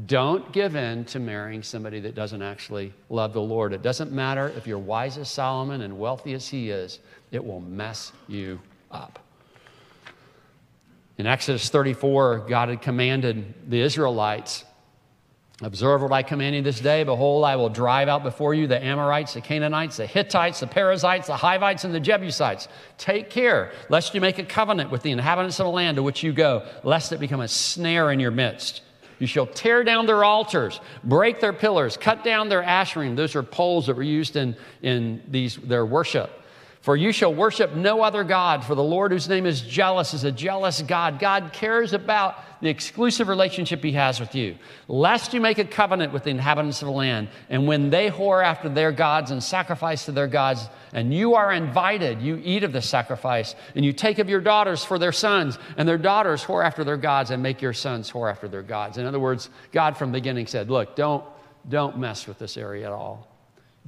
don't 0.05 0.51
give 0.51 0.75
in 0.75 1.05
to 1.05 1.19
marrying 1.19 1.63
somebody 1.63 1.99
that 2.01 2.13
doesn't 2.13 2.43
actually 2.43 2.93
love 3.09 3.33
the 3.33 3.41
Lord. 3.41 3.73
It 3.73 3.81
doesn't 3.81 4.11
matter 4.11 4.49
if 4.49 4.67
you're 4.67 4.77
wise 4.77 5.17
as 5.17 5.27
Solomon 5.27 5.81
and 5.81 5.97
wealthy 5.97 6.33
as 6.33 6.47
he 6.47 6.69
is, 6.69 6.99
it 7.31 7.43
will 7.43 7.61
mess 7.61 8.11
you 8.27 8.59
up. 8.91 9.26
In 11.17 11.25
Exodus 11.25 11.69
34, 11.69 12.45
God 12.47 12.69
had 12.69 12.81
commanded 12.81 13.53
the 13.67 13.81
Israelites 13.81 14.63
Observe 15.63 16.03
what 16.03 16.11
I 16.11 16.21
command 16.21 16.55
you 16.55 16.61
this 16.61 16.79
day. 16.79 17.03
Behold, 17.03 17.43
I 17.43 17.55
will 17.55 17.69
drive 17.69 18.07
out 18.07 18.21
before 18.21 18.53
you 18.53 18.67
the 18.67 18.83
Amorites, 18.83 19.33
the 19.33 19.41
Canaanites, 19.41 19.97
the 19.97 20.05
Hittites, 20.05 20.59
the 20.59 20.67
Perizzites, 20.67 21.27
the 21.27 21.35
Hivites, 21.35 21.83
and 21.83 21.95
the 21.95 21.99
Jebusites. 21.99 22.67
Take 22.99 23.31
care, 23.31 23.71
lest 23.89 24.13
you 24.13 24.21
make 24.21 24.37
a 24.37 24.43
covenant 24.43 24.91
with 24.91 25.01
the 25.01 25.09
inhabitants 25.09 25.59
of 25.59 25.65
the 25.65 25.71
land 25.71 25.95
to 25.95 26.03
which 26.03 26.21
you 26.21 26.31
go, 26.31 26.63
lest 26.83 27.11
it 27.11 27.19
become 27.19 27.41
a 27.41 27.47
snare 27.47 28.11
in 28.11 28.19
your 28.19 28.29
midst. 28.29 28.83
You 29.17 29.25
shall 29.25 29.47
tear 29.47 29.83
down 29.83 30.05
their 30.05 30.23
altars, 30.23 30.79
break 31.03 31.39
their 31.39 31.53
pillars, 31.53 31.97
cut 31.97 32.23
down 32.23 32.49
their 32.49 32.61
asherim. 32.61 33.15
Those 33.15 33.35
are 33.35 33.41
poles 33.41 33.87
that 33.87 33.95
were 33.95 34.03
used 34.03 34.35
in, 34.35 34.55
in 34.83 35.23
these, 35.27 35.55
their 35.55 35.87
worship. 35.87 36.29
For 36.87 36.95
you 36.95 37.11
shall 37.11 37.33
worship 37.33 37.75
no 37.75 38.01
other 38.01 38.23
God, 38.23 38.63
for 38.63 38.73
the 38.73 38.81
Lord, 38.81 39.11
whose 39.11 39.27
name 39.27 39.45
is 39.45 39.59
jealous, 39.59 40.13
is 40.13 40.23
a 40.23 40.31
jealous 40.31 40.81
God. 40.81 41.19
God 41.19 41.51
cares 41.51 41.91
about 41.91 42.37
the 42.61 42.69
exclusive 42.69 43.27
relationship 43.27 43.83
he 43.83 43.91
has 43.91 44.21
with 44.21 44.33
you. 44.35 44.57
Lest 44.87 45.33
you 45.33 45.41
make 45.41 45.57
a 45.57 45.65
covenant 45.65 46.13
with 46.13 46.23
the 46.23 46.29
inhabitants 46.29 46.81
of 46.81 46.85
the 46.85 46.93
land, 46.93 47.27
and 47.49 47.67
when 47.67 47.89
they 47.89 48.09
whore 48.09 48.41
after 48.41 48.69
their 48.69 48.93
gods 48.93 49.31
and 49.31 49.43
sacrifice 49.43 50.05
to 50.05 50.13
their 50.13 50.27
gods, 50.27 50.69
and 50.93 51.13
you 51.13 51.35
are 51.35 51.51
invited, 51.51 52.21
you 52.21 52.41
eat 52.41 52.63
of 52.63 52.71
the 52.71 52.81
sacrifice, 52.81 53.53
and 53.75 53.83
you 53.83 53.91
take 53.91 54.17
of 54.17 54.29
your 54.29 54.39
daughters 54.39 54.85
for 54.85 54.97
their 54.97 55.11
sons, 55.11 55.59
and 55.75 55.89
their 55.89 55.97
daughters 55.97 56.41
whore 56.41 56.63
after 56.63 56.85
their 56.85 56.95
gods, 56.95 57.31
and 57.31 57.43
make 57.43 57.61
your 57.61 57.73
sons 57.73 58.09
whore 58.09 58.31
after 58.31 58.47
their 58.47 58.63
gods. 58.63 58.97
In 58.97 59.05
other 59.05 59.19
words, 59.19 59.49
God 59.73 59.97
from 59.97 60.13
the 60.13 60.19
beginning 60.19 60.47
said, 60.47 60.69
Look, 60.69 60.95
don't, 60.95 61.25
don't 61.67 61.97
mess 61.97 62.27
with 62.27 62.39
this 62.39 62.55
area 62.55 62.85
at 62.85 62.93
all. 62.93 63.27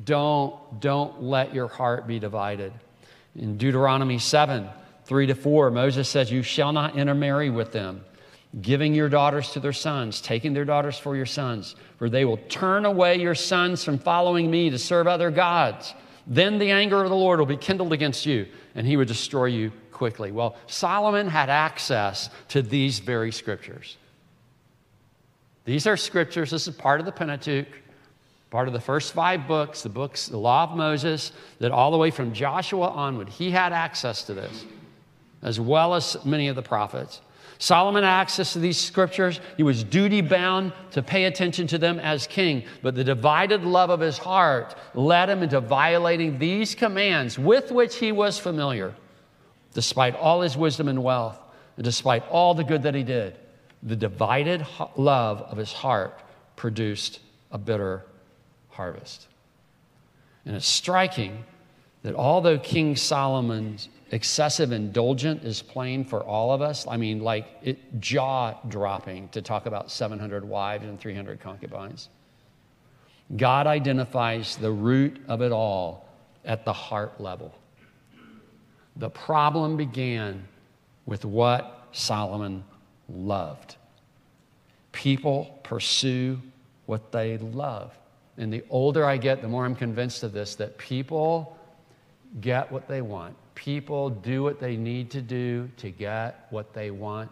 Don't, 0.04 0.82
don't 0.82 1.24
let 1.24 1.54
your 1.54 1.70
heart 1.70 2.06
be 2.06 2.20
divided. 2.20 2.74
In 3.40 3.56
Deuteronomy 3.58 4.20
7, 4.20 4.68
3 5.06 5.28
to 5.28 5.34
4, 5.34 5.72
Moses 5.72 6.10
says, 6.10 6.30
You 6.30 6.44
shall 6.44 6.74
not 6.74 6.98
intermarry 6.98 7.50
with 7.50 7.72
them, 7.72 8.04
giving 8.62 8.94
your 8.94 9.08
daughters 9.08 9.52
to 9.52 9.62
their 9.62 9.72
sons, 9.72 10.20
taking 10.20 10.54
their 10.54 10.66
daughters 10.66 10.98
for 10.98 11.16
your 11.16 11.26
sons, 11.26 11.78
for 11.98 12.10
they 12.10 12.26
will 12.26 12.40
turn 12.50 12.84
away 12.84 13.16
your 13.16 13.36
sons 13.36 13.82
from 13.82 13.98
following 13.98 14.52
me 14.52 14.70
to 14.70 14.78
serve 14.78 15.08
other 15.08 15.32
gods. 15.32 15.94
Then 16.28 16.60
the 16.60 16.72
anger 16.72 17.02
of 17.02 17.10
the 17.10 17.16
Lord 17.16 17.40
will 17.40 17.46
be 17.46 17.56
kindled 17.56 17.94
against 17.94 18.26
you, 18.26 18.46
and 18.76 18.86
he 18.86 18.98
would 18.98 19.08
destroy 19.08 19.46
you 19.46 19.72
quickly. 19.94 20.34
Well, 20.34 20.58
Solomon 20.68 21.30
had 21.30 21.50
access 21.50 22.30
to 22.50 22.62
these 22.62 23.00
very 23.00 23.32
scriptures. 23.32 23.96
These 25.64 25.88
are 25.88 25.96
scriptures, 25.96 26.52
this 26.52 26.68
is 26.68 26.76
part 26.76 27.00
of 27.00 27.06
the 27.06 27.14
Pentateuch 27.14 27.68
part 28.50 28.68
of 28.68 28.74
the 28.74 28.80
first 28.80 29.14
five 29.14 29.48
books, 29.48 29.84
the 29.84 29.90
books, 29.90 30.28
the 30.28 30.38
law 30.38 30.64
of 30.64 30.76
Moses, 30.76 31.32
that 31.60 31.72
all 31.72 31.92
the 31.92 31.98
way 31.98 32.12
from 32.12 32.34
Joshua 32.34 32.88
onward, 32.88 33.30
he 33.30 33.52
had 33.52 33.74
access 33.74 34.24
to 34.24 34.34
this, 34.34 34.66
as 35.42 35.60
well 35.60 35.94
as 35.94 36.18
many 36.26 36.48
of 36.48 36.56
the 36.56 36.62
prophets. 36.62 37.22
Solomon 37.62 38.04
had 38.04 38.22
access 38.22 38.54
to 38.54 38.60
these 38.60 38.78
scriptures. 38.78 39.42
He 39.58 39.64
was 39.64 39.84
duty 39.84 40.22
bound 40.22 40.72
to 40.92 41.04
pay 41.04 41.26
attention 41.26 41.68
to 41.68 41.78
them 41.78 42.00
as 42.00 42.26
king, 42.26 42.64
but 42.82 42.96
the 42.96 43.04
divided 43.04 43.66
love 43.66 43.90
of 43.90 44.00
his 44.00 44.18
heart 44.18 44.76
led 44.94 45.30
him 45.30 45.44
into 45.44 45.60
violating 45.60 46.40
these 46.40 46.74
commands 46.74 47.38
with 47.38 47.72
which 47.72 47.98
he 47.98 48.14
was 48.14 48.40
familiar, 48.40 48.96
despite 49.74 50.16
all 50.16 50.42
his 50.42 50.56
wisdom 50.56 50.88
and 50.88 51.04
wealth, 51.04 51.38
and 51.76 51.84
despite 51.84 52.26
all 52.30 52.54
the 52.54 52.64
good 52.64 52.84
that 52.84 52.96
he 52.96 53.04
did. 53.04 53.36
The 53.84 53.96
divided 53.96 54.66
love 54.96 55.42
of 55.42 55.58
his 55.58 55.74
heart 55.74 56.18
produced 56.56 57.20
a 57.52 57.58
bitter 57.58 58.06
harvest. 58.70 59.28
And 60.46 60.56
it's 60.56 60.68
striking 60.68 61.44
that 62.04 62.16
although 62.16 62.58
King 62.58 62.96
Solomon's 62.96 63.90
excessive 64.12 64.72
indulgence 64.72 65.44
is 65.44 65.62
plain 65.62 66.04
for 66.04 66.24
all 66.24 66.52
of 66.54 66.62
us, 66.62 66.88
I 66.88 66.98
mean, 66.98 67.20
like 67.20 67.46
jaw 68.00 68.56
dropping 68.68 69.30
to 69.30 69.42
talk 69.42 69.66
about 69.66 69.92
700 69.92 70.44
wives 70.46 70.86
and 70.86 71.00
300 71.00 71.40
concubines. 71.40 72.10
God 73.36 73.68
identifies 73.68 74.56
the 74.56 74.72
root 74.72 75.22
of 75.28 75.42
it 75.42 75.52
all 75.52 76.08
at 76.46 76.66
the 76.66 76.74
heart 76.74 77.20
level. 77.22 77.54
The 78.96 79.10
problem 79.10 79.78
began 79.78 80.48
with 81.06 81.26
what 81.26 81.88
Solomon 81.92 82.64
loved. 83.08 83.76
People 84.92 85.60
pursue 85.64 86.42
what 86.86 87.12
they 87.12 87.38
love. 87.38 87.96
And 88.40 88.52
the 88.52 88.64
older 88.70 89.06
I 89.06 89.18
get, 89.18 89.42
the 89.42 89.50
more 89.50 89.66
I'm 89.66 89.76
convinced 89.76 90.24
of 90.24 90.32
this 90.32 90.56
that 90.56 90.78
people 90.78 91.58
get 92.40 92.72
what 92.72 92.88
they 92.88 93.02
want. 93.02 93.36
People 93.54 94.10
do 94.10 94.42
what 94.42 94.62
they 94.62 94.78
need 94.78 95.12
to 95.12 95.22
do 95.22 95.70
to 95.78 95.92
get 95.92 96.48
what 96.50 96.74
they 96.74 96.90
want 96.90 97.30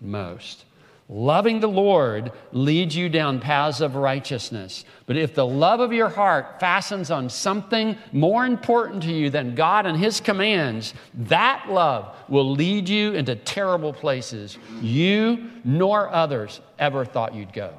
most. 0.00 0.64
Loving 1.08 1.60
the 1.60 1.66
Lord 1.66 2.32
leads 2.52 2.96
you 2.96 3.08
down 3.08 3.40
paths 3.40 3.80
of 3.80 3.96
righteousness. 3.96 4.84
But 5.06 5.16
if 5.16 5.34
the 5.34 5.44
love 5.44 5.80
of 5.80 5.92
your 5.92 6.08
heart 6.08 6.60
fastens 6.60 7.10
on 7.10 7.28
something 7.28 7.98
more 8.12 8.46
important 8.46 9.02
to 9.02 9.12
you 9.12 9.30
than 9.30 9.54
God 9.54 9.84
and 9.84 9.98
His 9.98 10.20
commands, 10.20 10.94
that 11.14 11.66
love 11.68 12.16
will 12.28 12.50
lead 12.52 12.88
you 12.88 13.12
into 13.12 13.34
terrible 13.34 13.92
places 13.92 14.56
you 14.80 15.50
nor 15.64 16.08
others 16.08 16.60
ever 16.78 17.04
thought 17.04 17.34
you'd 17.34 17.52
go. 17.52 17.74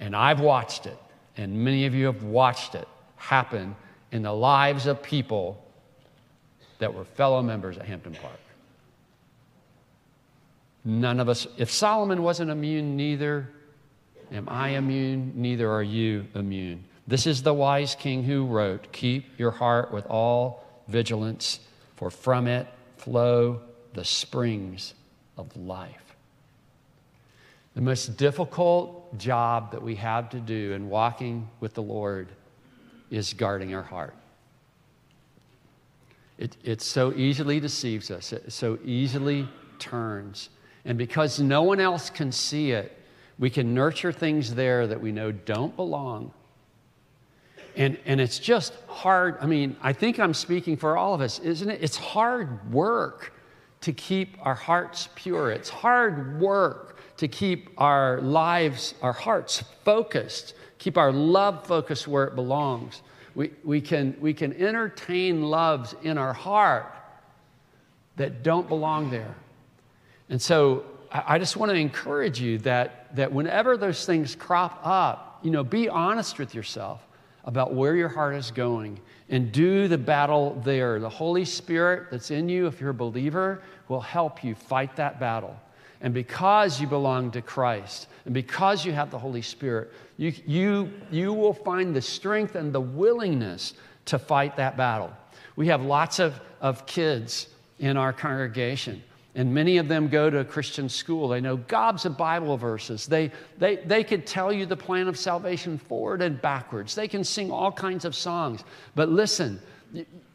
And 0.00 0.16
I've 0.16 0.40
watched 0.40 0.86
it, 0.86 0.98
and 1.36 1.62
many 1.62 1.86
of 1.86 1.94
you 1.94 2.06
have 2.06 2.24
watched 2.24 2.74
it 2.74 2.88
happen 3.16 3.76
in 4.10 4.22
the 4.22 4.32
lives 4.32 4.86
of 4.86 5.02
people 5.02 5.62
that 6.78 6.92
were 6.92 7.04
fellow 7.04 7.42
members 7.42 7.76
at 7.78 7.84
Hampton 7.84 8.14
Park. 8.14 8.40
None 10.84 11.20
of 11.20 11.28
us, 11.28 11.46
if 11.58 11.70
Solomon 11.70 12.22
wasn't 12.22 12.50
immune, 12.50 12.96
neither 12.96 13.50
am 14.32 14.48
I 14.48 14.70
immune, 14.70 15.34
neither 15.36 15.70
are 15.70 15.82
you 15.82 16.26
immune. 16.34 16.84
This 17.06 17.26
is 17.26 17.42
the 17.42 17.52
wise 17.52 17.94
king 17.94 18.24
who 18.24 18.46
wrote, 18.46 18.90
Keep 18.92 19.38
your 19.38 19.50
heart 19.50 19.92
with 19.92 20.06
all 20.06 20.64
vigilance, 20.88 21.60
for 21.96 22.10
from 22.10 22.46
it 22.46 22.66
flow 22.96 23.60
the 23.92 24.04
springs 24.04 24.94
of 25.36 25.54
life. 25.56 26.09
The 27.80 27.84
most 27.84 28.18
difficult 28.18 29.16
job 29.16 29.72
that 29.72 29.82
we 29.82 29.94
have 29.94 30.28
to 30.30 30.38
do 30.38 30.74
in 30.74 30.90
walking 30.90 31.48
with 31.60 31.72
the 31.72 31.82
Lord 31.82 32.28
is 33.10 33.32
guarding 33.32 33.74
our 33.74 33.82
heart. 33.82 34.14
It, 36.36 36.58
it 36.62 36.82
so 36.82 37.14
easily 37.14 37.58
deceives 37.58 38.10
us, 38.10 38.34
it 38.34 38.52
so 38.52 38.78
easily 38.84 39.48
turns. 39.78 40.50
And 40.84 40.98
because 40.98 41.40
no 41.40 41.62
one 41.62 41.80
else 41.80 42.10
can 42.10 42.32
see 42.32 42.72
it, 42.72 43.00
we 43.38 43.48
can 43.48 43.72
nurture 43.72 44.12
things 44.12 44.54
there 44.54 44.86
that 44.86 45.00
we 45.00 45.10
know 45.10 45.32
don't 45.32 45.74
belong. 45.74 46.34
And, 47.76 47.96
and 48.04 48.20
it's 48.20 48.38
just 48.38 48.74
hard. 48.88 49.38
I 49.40 49.46
mean, 49.46 49.74
I 49.80 49.94
think 49.94 50.20
I'm 50.20 50.34
speaking 50.34 50.76
for 50.76 50.98
all 50.98 51.14
of 51.14 51.22
us, 51.22 51.38
isn't 51.38 51.70
it? 51.70 51.82
It's 51.82 51.96
hard 51.96 52.74
work 52.74 53.32
to 53.80 53.94
keep 53.94 54.36
our 54.42 54.54
hearts 54.54 55.08
pure. 55.14 55.50
It's 55.50 55.70
hard 55.70 56.38
work 56.38 56.99
to 57.20 57.28
keep 57.28 57.68
our 57.76 58.18
lives, 58.22 58.94
our 59.02 59.12
hearts 59.12 59.62
focused, 59.84 60.54
keep 60.78 60.96
our 60.96 61.12
love 61.12 61.66
focused 61.66 62.08
where 62.08 62.24
it 62.24 62.34
belongs. 62.34 63.02
We, 63.34 63.50
we, 63.62 63.82
can, 63.82 64.16
we 64.20 64.32
can 64.32 64.54
entertain 64.54 65.42
loves 65.42 65.94
in 66.02 66.16
our 66.16 66.32
heart 66.32 66.94
that 68.16 68.42
don't 68.42 68.66
belong 68.66 69.10
there. 69.10 69.34
And 70.30 70.40
so 70.40 70.84
I, 71.12 71.34
I 71.34 71.38
just 71.38 71.58
want 71.58 71.68
to 71.68 71.76
encourage 71.76 72.40
you 72.40 72.56
that, 72.60 73.14
that 73.16 73.30
whenever 73.30 73.76
those 73.76 74.06
things 74.06 74.34
crop 74.34 74.80
up, 74.82 75.40
you 75.42 75.50
know, 75.50 75.62
be 75.62 75.90
honest 75.90 76.38
with 76.38 76.54
yourself 76.54 77.06
about 77.44 77.74
where 77.74 77.96
your 77.96 78.08
heart 78.08 78.34
is 78.34 78.50
going 78.50 78.98
and 79.28 79.52
do 79.52 79.88
the 79.88 79.98
battle 79.98 80.58
there. 80.64 81.00
The 81.00 81.08
Holy 81.10 81.44
Spirit 81.44 82.10
that's 82.10 82.30
in 82.30 82.48
you, 82.48 82.66
if 82.66 82.80
you're 82.80 82.90
a 82.90 82.94
believer, 82.94 83.60
will 83.88 84.00
help 84.00 84.42
you 84.42 84.54
fight 84.54 84.96
that 84.96 85.20
battle. 85.20 85.54
And 86.00 86.14
because 86.14 86.80
you 86.80 86.86
belong 86.86 87.30
to 87.32 87.42
Christ 87.42 88.08
and 88.24 88.32
because 88.32 88.84
you 88.84 88.92
have 88.92 89.10
the 89.10 89.18
Holy 89.18 89.42
Spirit, 89.42 89.92
you, 90.16 90.32
you, 90.46 90.90
you 91.10 91.32
will 91.32 91.52
find 91.52 91.94
the 91.94 92.02
strength 92.02 92.54
and 92.54 92.72
the 92.72 92.80
willingness 92.80 93.74
to 94.06 94.18
fight 94.18 94.56
that 94.56 94.76
battle. 94.76 95.12
We 95.56 95.66
have 95.68 95.82
lots 95.82 96.18
of, 96.18 96.40
of 96.60 96.86
kids 96.86 97.48
in 97.78 97.96
our 97.96 98.12
congregation 98.12 99.02
and 99.34 99.54
many 99.54 99.78
of 99.78 99.86
them 99.86 100.08
go 100.08 100.28
to 100.28 100.38
a 100.38 100.44
Christian 100.44 100.88
school. 100.88 101.28
They 101.28 101.40
know 101.40 101.56
gobs 101.56 102.04
of 102.04 102.16
Bible 102.16 102.56
verses. 102.56 103.06
They, 103.06 103.30
they, 103.58 103.76
they 103.76 104.02
could 104.02 104.26
tell 104.26 104.52
you 104.52 104.66
the 104.66 104.76
plan 104.76 105.06
of 105.06 105.16
salvation 105.16 105.78
forward 105.78 106.20
and 106.20 106.40
backwards. 106.42 106.94
They 106.94 107.06
can 107.06 107.22
sing 107.22 107.50
all 107.50 107.70
kinds 107.70 108.04
of 108.04 108.16
songs. 108.16 108.64
But 108.96 109.08
listen, 109.08 109.60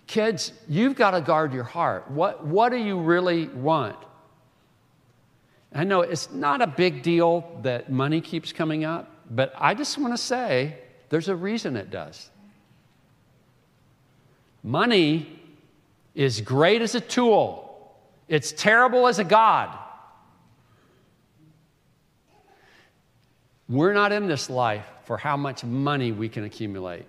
kids, 0.08 0.54
you've 0.70 0.96
got 0.96 1.12
to 1.12 1.22
guard 1.22 1.54
your 1.54 1.64
heart. 1.64 2.10
What, 2.10 2.46
what 2.46 2.70
do 2.70 2.78
you 2.78 2.98
really 2.98 3.48
want? 3.50 3.98
I 5.76 5.84
know 5.84 6.02
it's 6.02 6.32
not 6.32 6.62
a 6.62 6.68
big 6.68 7.04
deal 7.04 7.60
that 7.62 7.92
money 7.92 8.22
keeps 8.22 8.52
coming 8.52 8.84
up, 8.84 9.12
but 9.30 9.54
I 9.58 9.74
just 9.74 9.98
want 9.98 10.14
to 10.14 10.18
say 10.18 10.78
there's 11.10 11.28
a 11.28 11.36
reason 11.36 11.76
it 11.76 11.92
does. 11.92 12.30
Money 14.64 15.40
is 16.16 16.42
great 16.42 16.82
as 16.82 16.96
a 16.96 17.02
tool 17.02 17.66
it's 18.28 18.52
terrible 18.52 19.08
as 19.08 19.20
a 19.20 19.24
God. 19.24 19.78
We're 23.68 23.94
not 23.94 24.12
in 24.12 24.28
this 24.28 24.50
life 24.50 24.86
for 25.06 25.18
how 25.18 25.38
much 25.38 25.64
money 25.64 26.12
we 26.12 26.30
can 26.30 26.44
accumulate. 26.44 27.06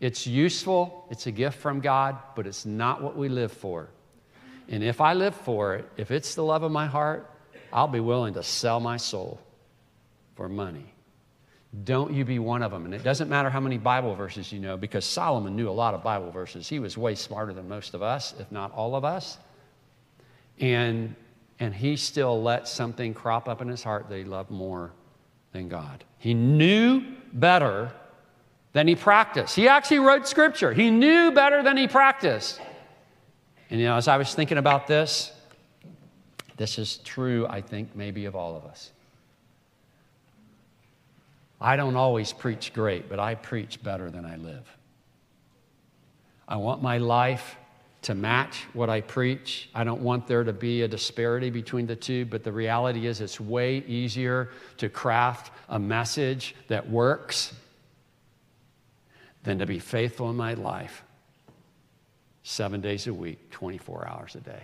It's 0.00 0.26
useful, 0.26 1.06
it's 1.10 1.26
a 1.26 1.32
gift 1.32 1.58
from 1.58 1.80
God, 1.80 2.16
but 2.36 2.46
it's 2.46 2.64
not 2.64 3.02
what 3.02 3.16
we 3.16 3.28
live 3.28 3.52
for. 3.52 3.88
And 4.68 4.82
if 4.82 5.00
I 5.00 5.14
live 5.14 5.34
for 5.34 5.74
it, 5.76 5.88
if 5.96 6.10
it's 6.10 6.34
the 6.34 6.44
love 6.44 6.62
of 6.62 6.70
my 6.70 6.86
heart, 6.86 7.28
I'll 7.72 7.88
be 7.88 8.00
willing 8.00 8.34
to 8.34 8.42
sell 8.42 8.80
my 8.80 8.96
soul 8.96 9.40
for 10.34 10.48
money. 10.48 10.94
Don't 11.84 12.12
you 12.12 12.24
be 12.24 12.38
one 12.38 12.62
of 12.62 12.70
them. 12.70 12.86
And 12.86 12.94
it 12.94 13.02
doesn't 13.02 13.28
matter 13.28 13.50
how 13.50 13.60
many 13.60 13.76
Bible 13.76 14.14
verses 14.14 14.50
you 14.52 14.58
know, 14.58 14.76
because 14.76 15.04
Solomon 15.04 15.54
knew 15.54 15.68
a 15.68 15.70
lot 15.70 15.94
of 15.94 16.02
Bible 16.02 16.30
verses. 16.30 16.68
He 16.68 16.78
was 16.78 16.96
way 16.96 17.14
smarter 17.14 17.52
than 17.52 17.68
most 17.68 17.94
of 17.94 18.02
us, 18.02 18.34
if 18.38 18.50
not 18.50 18.72
all 18.72 18.94
of 18.94 19.04
us. 19.04 19.38
And, 20.60 21.14
and 21.60 21.74
he 21.74 21.96
still 21.96 22.42
let 22.42 22.66
something 22.68 23.12
crop 23.12 23.48
up 23.48 23.60
in 23.60 23.68
his 23.68 23.82
heart 23.82 24.08
that 24.08 24.16
he 24.16 24.24
loved 24.24 24.50
more 24.50 24.92
than 25.52 25.68
God. 25.68 26.04
He 26.18 26.34
knew 26.34 27.02
better 27.32 27.92
than 28.72 28.88
he 28.88 28.96
practiced. 28.96 29.54
He 29.54 29.68
actually 29.68 29.98
wrote 29.98 30.26
scripture. 30.26 30.72
He 30.72 30.90
knew 30.90 31.32
better 31.32 31.62
than 31.62 31.76
he 31.76 31.86
practiced. 31.86 32.60
And 33.70 33.78
you 33.78 33.86
know, 33.86 33.96
as 33.96 34.08
I 34.08 34.16
was 34.16 34.34
thinking 34.34 34.58
about 34.58 34.86
this, 34.86 35.32
this 36.58 36.78
is 36.78 36.98
true, 36.98 37.46
I 37.48 37.62
think, 37.62 37.96
maybe 37.96 38.26
of 38.26 38.36
all 38.36 38.56
of 38.56 38.64
us. 38.66 38.90
I 41.60 41.76
don't 41.76 41.96
always 41.96 42.32
preach 42.32 42.72
great, 42.74 43.08
but 43.08 43.18
I 43.18 43.34
preach 43.36 43.82
better 43.82 44.10
than 44.10 44.24
I 44.24 44.36
live. 44.36 44.68
I 46.46 46.56
want 46.56 46.82
my 46.82 46.98
life 46.98 47.56
to 48.02 48.14
match 48.14 48.64
what 48.72 48.90
I 48.90 49.00
preach. 49.00 49.68
I 49.74 49.84
don't 49.84 50.02
want 50.02 50.26
there 50.26 50.44
to 50.44 50.52
be 50.52 50.82
a 50.82 50.88
disparity 50.88 51.50
between 51.50 51.86
the 51.86 51.96
two, 51.96 52.26
but 52.26 52.44
the 52.44 52.52
reality 52.52 53.06
is 53.06 53.20
it's 53.20 53.40
way 53.40 53.78
easier 53.86 54.50
to 54.78 54.88
craft 54.88 55.52
a 55.68 55.78
message 55.78 56.54
that 56.68 56.88
works 56.88 57.54
than 59.44 59.58
to 59.58 59.66
be 59.66 59.78
faithful 59.78 60.30
in 60.30 60.36
my 60.36 60.54
life 60.54 61.02
seven 62.42 62.80
days 62.80 63.06
a 63.06 63.14
week, 63.14 63.50
24 63.50 64.08
hours 64.08 64.34
a 64.34 64.40
day. 64.40 64.62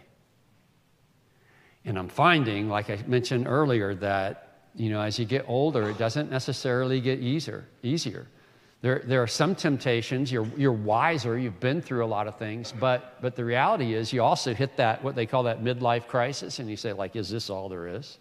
And 1.85 1.99
I'm 1.99 2.09
finding, 2.09 2.69
like 2.69 2.91
I 2.91 2.99
mentioned 3.07 3.47
earlier, 3.47 3.95
that 3.97 4.45
you 4.75 4.91
know, 4.91 5.01
as 5.01 5.19
you 5.19 5.25
get 5.25 5.45
older, 5.47 5.89
it 5.91 5.99
doesn't 5.99 6.31
necessarily 6.31 7.01
get 7.01 7.21
easier. 7.21 7.65
Easier. 7.83 8.27
There, 8.83 9.03
there 9.07 9.23
are 9.23 9.27
some 9.27 9.55
temptations, 9.55 10.31
you're, 10.31 10.47
you're 10.59 10.73
wiser, 10.73 11.39
you've 11.39 11.59
been 11.59 11.81
through 11.81 12.05
a 12.05 12.07
lot 12.07 12.27
of 12.27 12.37
things, 12.39 12.71
but, 12.79 13.17
but 13.23 13.35
the 13.35 13.45
reality 13.45 13.95
is 13.95 14.13
you 14.13 14.23
also 14.23 14.53
hit 14.53 14.77
that, 14.77 15.03
what 15.03 15.15
they 15.15 15.25
call 15.25 15.45
that 15.45 15.65
midlife 15.65 16.07
crisis, 16.07 16.59
and 16.59 16.69
you 16.69 16.77
say, 16.77 16.93
like, 16.93 17.17
is 17.17 17.31
this 17.31 17.49
all 17.49 17.71
there 17.71 17.89
is? 17.89 18.19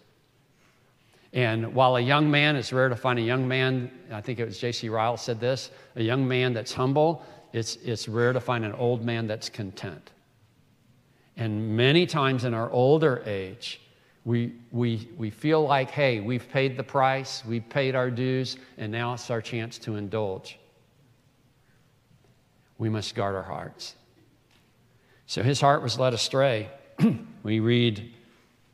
And 1.34 1.74
while 1.74 1.96
a 1.96 2.00
young 2.00 2.30
man, 2.30 2.56
it's 2.56 2.72
rare 2.72 2.88
to 2.88 2.96
find 2.96 3.18
a 3.18 3.22
young 3.22 3.46
man, 3.46 3.90
I 4.10 4.22
think 4.22 4.38
it 4.38 4.46
was 4.46 4.58
J.C. 4.58 4.88
Ryle 4.88 5.18
said 5.18 5.38
this, 5.38 5.70
a 5.96 6.02
young 6.02 6.26
man 6.26 6.54
that's 6.54 6.72
humble, 6.72 7.26
it's, 7.52 7.76
it's 7.84 8.08
rare 8.08 8.32
to 8.32 8.40
find 8.40 8.64
an 8.64 8.72
old 8.72 9.04
man 9.04 9.26
that's 9.26 9.50
content. 9.50 10.12
And 11.36 11.76
many 11.76 12.06
times 12.06 12.44
in 12.44 12.54
our 12.54 12.70
older 12.70 13.22
age, 13.26 13.80
we, 14.24 14.54
we, 14.70 15.08
we 15.18 15.30
feel 15.30 15.66
like, 15.66 15.90
hey, 15.90 16.20
we've 16.20 16.48
paid 16.48 16.76
the 16.76 16.82
price, 16.82 17.44
we've 17.44 17.68
paid 17.68 17.94
our 17.94 18.10
dues, 18.10 18.56
and 18.78 18.90
now 18.90 19.14
it's 19.14 19.30
our 19.30 19.42
chance 19.42 19.78
to 19.78 19.96
indulge. 19.96 20.58
We 22.78 22.88
must 22.88 23.14
guard 23.14 23.34
our 23.34 23.42
hearts. 23.42 23.94
So 25.26 25.42
his 25.42 25.60
heart 25.60 25.82
was 25.82 25.98
led 25.98 26.14
astray. 26.14 26.70
we 27.42 27.60
read 27.60 28.12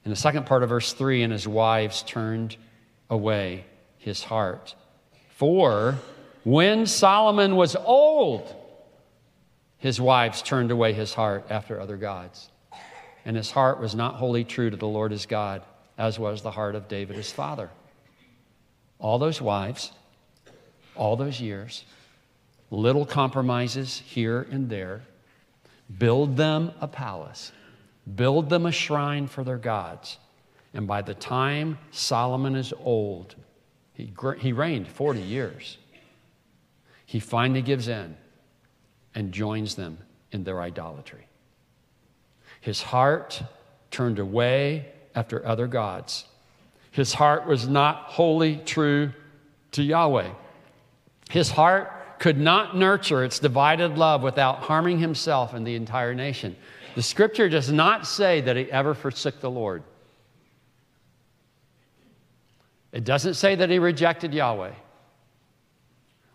in 0.05 0.11
the 0.11 0.17
second 0.17 0.47
part 0.47 0.63
of 0.63 0.69
verse 0.69 0.93
3 0.93 1.23
and 1.23 1.33
his 1.33 1.49
wives 1.49 2.03
turned 2.03 2.57
away 3.09 3.65
his 3.99 4.23
heart. 4.23 4.75
For 5.37 5.97
when 6.45 6.87
Solomon 6.87 7.57
was 7.57 7.75
old, 7.77 8.55
his 9.79 10.01
wives 10.01 10.43
turned 10.43 10.71
away 10.71 10.93
his 10.93 11.15
heart 11.15 11.47
after 11.51 11.81
other 11.81 11.97
gods 11.97 12.50
and 13.25 13.37
his 13.37 13.51
heart 13.51 13.81
was 13.81 13.95
not 13.95 14.17
wholly 14.17 14.45
true 14.45 14.71
to 14.71 14.77
the 14.77 14.87
Lord 14.87 15.13
his 15.13 15.27
God, 15.27 15.63
as 15.99 16.19
was 16.19 16.43
the 16.43 16.51
heart 16.51 16.75
of 16.75 16.89
David 16.89 17.17
his 17.17 17.31
father. 17.31 17.71
All 18.99 19.19
those 19.19 19.41
wives, 19.41 19.93
all 20.95 21.17
those 21.17 21.41
years, 21.41 21.85
little 22.71 23.05
compromises 23.05 24.03
here 24.07 24.47
and 24.51 24.69
there, 24.69 25.03
build 25.99 26.37
them 26.37 26.73
a 26.81 26.89
palace, 26.89 27.53
build 28.15 28.49
them 28.49 28.67
a 28.67 28.73
shrine 28.73 29.27
for 29.27 29.45
their 29.45 29.59
gods. 29.59 30.19
And 30.73 30.87
by 30.87 31.03
the 31.03 31.15
time 31.15 31.79
Solomon 31.91 32.55
is 32.55 32.73
old, 32.79 33.35
he, 33.93 34.13
he 34.39 34.53
reigned 34.53 34.87
40 34.87 35.21
years. 35.21 35.79
He 37.07 37.19
finally 37.19 37.63
gives 37.63 37.89
in 37.89 38.17
and 39.15 39.33
joins 39.33 39.75
them 39.75 39.99
in 40.31 40.45
their 40.45 40.61
idolatry. 40.61 41.27
His 42.61 42.83
heart 42.83 43.43
turned 43.91 44.19
away 44.19 44.87
after 45.15 45.45
other 45.47 45.67
gods. 45.67 46.27
His 46.91 47.15
heart 47.15 47.47
was 47.47 47.69
not 47.69 48.05
wholly 48.05 48.57
true 48.65 49.13
to 49.73 49.83
Yahweh. 49.83 50.31
His 51.31 51.51
heart 51.51 52.19
could 52.19 52.39
not 52.39 52.77
nurture 52.77 53.25
its 53.25 53.39
divided 53.39 53.97
love 53.97 54.23
without 54.23 54.59
harming 54.59 54.99
himself 54.99 55.55
and 55.55 55.67
the 55.67 55.75
entire 55.75 56.15
nation. 56.15 56.57
The 56.95 57.03
scripture 57.03 57.49
does 57.49 57.73
not 57.73 58.07
say 58.07 58.41
that 58.43 58.57
he 58.57 58.71
ever 58.71 58.95
forsook 58.95 59.41
the 59.41 59.51
Lord. 59.51 59.83
It 62.93 63.05
doesn't 63.05 63.35
say 63.35 63.55
that 63.55 63.71
he 63.71 63.79
rejected 63.79 64.35
Yahweh. 64.35 64.73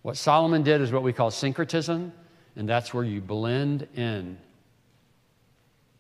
What 0.02 0.18
Solomon 0.18 0.64
did 0.64 0.82
is 0.82 0.92
what 0.92 1.04
we 1.04 1.14
call 1.14 1.30
syncretism, 1.30 2.14
and 2.56 2.70
that's 2.70 2.94
where 2.94 3.04
you 3.04 3.20
blend 3.22 3.88
in 3.96 4.38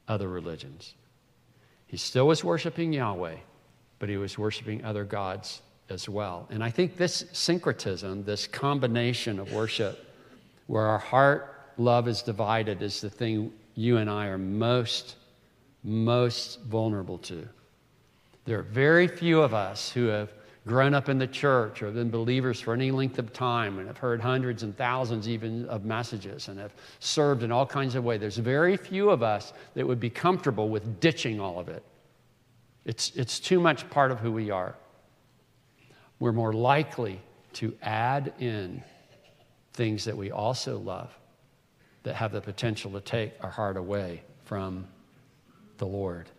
other 0.07 0.27
religions. 0.27 0.93
He 1.87 1.97
still 1.97 2.27
was 2.27 2.43
worshiping 2.43 2.93
Yahweh, 2.93 3.37
but 3.99 4.09
he 4.09 4.17
was 4.17 4.37
worshiping 4.37 4.83
other 4.83 5.03
gods 5.03 5.61
as 5.89 6.09
well. 6.09 6.47
And 6.49 6.63
I 6.63 6.69
think 6.69 6.97
this 6.97 7.25
syncretism, 7.31 8.23
this 8.23 8.47
combination 8.47 9.39
of 9.39 9.51
worship, 9.51 10.13
where 10.67 10.85
our 10.85 10.97
heart 10.97 11.71
love 11.77 12.07
is 12.07 12.21
divided, 12.21 12.81
is 12.81 13.01
the 13.01 13.09
thing 13.09 13.51
you 13.75 13.97
and 13.97 14.09
I 14.09 14.27
are 14.27 14.37
most, 14.37 15.15
most 15.83 16.61
vulnerable 16.63 17.17
to. 17.19 17.47
There 18.45 18.59
are 18.59 18.63
very 18.63 19.07
few 19.07 19.41
of 19.41 19.53
us 19.53 19.91
who 19.91 20.05
have 20.07 20.31
grown 20.67 20.95
up 20.95 21.09
in 21.09 21.19
the 21.19 21.27
church 21.27 21.83
or 21.83 21.91
been 21.91 22.09
believers 22.09 22.59
for 22.59 22.73
any 22.73 22.89
length 22.89 23.19
of 23.19 23.31
time 23.31 23.77
and 23.77 23.87
have 23.87 23.97
heard 23.97 24.19
hundreds 24.19 24.63
and 24.63 24.75
thousands 24.75 25.29
even 25.29 25.65
of 25.67 25.85
messages 25.85 26.47
and 26.47 26.59
have 26.59 26.73
served 26.99 27.43
in 27.43 27.51
all 27.51 27.65
kinds 27.65 27.93
of 27.93 28.03
ways. 28.03 28.19
There's 28.19 28.37
very 28.37 28.75
few 28.75 29.11
of 29.11 29.21
us 29.21 29.53
that 29.75 29.85
would 29.85 29.99
be 29.99 30.09
comfortable 30.09 30.69
with 30.69 30.99
ditching 30.99 31.39
all 31.39 31.59
of 31.59 31.69
it. 31.69 31.83
It's, 32.83 33.11
it's 33.15 33.39
too 33.39 33.59
much 33.59 33.87
part 33.89 34.11
of 34.11 34.19
who 34.19 34.31
we 34.31 34.49
are. 34.49 34.75
We're 36.19 36.31
more 36.31 36.53
likely 36.53 37.21
to 37.53 37.75
add 37.81 38.33
in 38.39 38.83
things 39.73 40.05
that 40.05 40.17
we 40.17 40.31
also 40.31 40.79
love 40.79 41.15
that 42.03 42.15
have 42.15 42.31
the 42.31 42.41
potential 42.41 42.91
to 42.91 43.01
take 43.01 43.33
our 43.41 43.49
heart 43.49 43.77
away 43.77 44.23
from 44.45 44.87
the 45.77 45.85
Lord. 45.85 46.29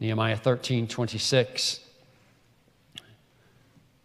Nehemiah 0.00 0.36
13, 0.36 0.88
26. 0.88 1.80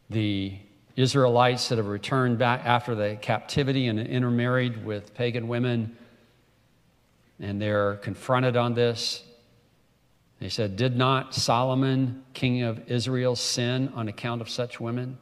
The 0.10 0.58
Israelites 0.96 1.70
that 1.70 1.78
have 1.78 1.88
returned 1.88 2.38
back 2.40 2.66
after 2.66 2.94
the 2.94 3.18
captivity 3.22 3.88
and 3.88 4.00
intermarried 4.00 4.84
with 4.84 5.14
pagan 5.14 5.48
women, 5.48 5.96
and 7.40 7.62
they're 7.62 7.96
confronted 7.96 8.58
on 8.58 8.74
this. 8.74 9.24
They 10.42 10.50
said, 10.50 10.76
Did 10.76 10.98
not 10.98 11.34
Solomon, 11.34 12.24
king 12.34 12.64
of 12.64 12.92
Israel, 12.92 13.38
sin 13.38 13.94
on 13.96 14.10
account 14.10 14.42
of 14.42 14.50
such 14.50 14.82
women? 14.82 15.18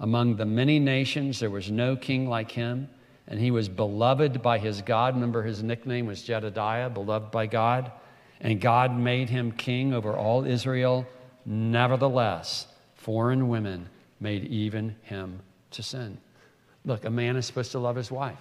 Among 0.00 0.36
the 0.36 0.46
many 0.46 0.78
nations, 0.78 1.40
there 1.40 1.50
was 1.50 1.70
no 1.70 1.94
king 1.94 2.26
like 2.26 2.50
him, 2.50 2.88
and 3.26 3.38
he 3.38 3.50
was 3.50 3.68
beloved 3.68 4.40
by 4.40 4.58
his 4.58 4.80
God. 4.80 5.14
Remember, 5.14 5.42
his 5.42 5.62
nickname 5.62 6.06
was 6.06 6.22
Jedediah, 6.22 6.88
beloved 6.88 7.30
by 7.30 7.46
God. 7.46 7.92
And 8.40 8.60
God 8.60 8.96
made 8.96 9.28
him 9.28 9.52
king 9.52 9.92
over 9.92 10.16
all 10.16 10.46
Israel. 10.46 11.06
Nevertheless, 11.44 12.66
foreign 12.94 13.48
women 13.48 13.88
made 14.20 14.44
even 14.44 14.96
him 15.02 15.40
to 15.72 15.82
sin. 15.82 16.18
Look, 16.84 17.04
a 17.04 17.10
man 17.10 17.36
is 17.36 17.46
supposed 17.46 17.72
to 17.72 17.78
love 17.78 17.96
his 17.96 18.10
wife. 18.10 18.38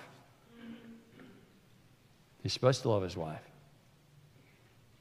He's 2.43 2.53
supposed 2.53 2.83
to 2.83 2.89
love 2.89 3.03
his 3.03 3.17
wife. 3.17 3.41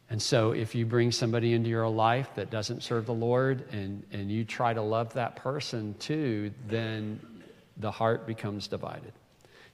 And 0.08 0.22
so, 0.22 0.52
if 0.52 0.74
you 0.74 0.86
bring 0.86 1.10
somebody 1.10 1.52
into 1.52 1.68
your 1.68 1.88
life 1.88 2.30
that 2.36 2.50
doesn't 2.50 2.82
serve 2.82 3.06
the 3.06 3.14
Lord 3.14 3.64
and, 3.72 4.04
and 4.12 4.30
you 4.30 4.44
try 4.44 4.72
to 4.72 4.82
love 4.82 5.12
that 5.14 5.36
person 5.36 5.94
too, 5.98 6.52
then 6.68 7.20
the 7.76 7.90
heart 7.90 8.26
becomes 8.26 8.68
divided. 8.68 9.12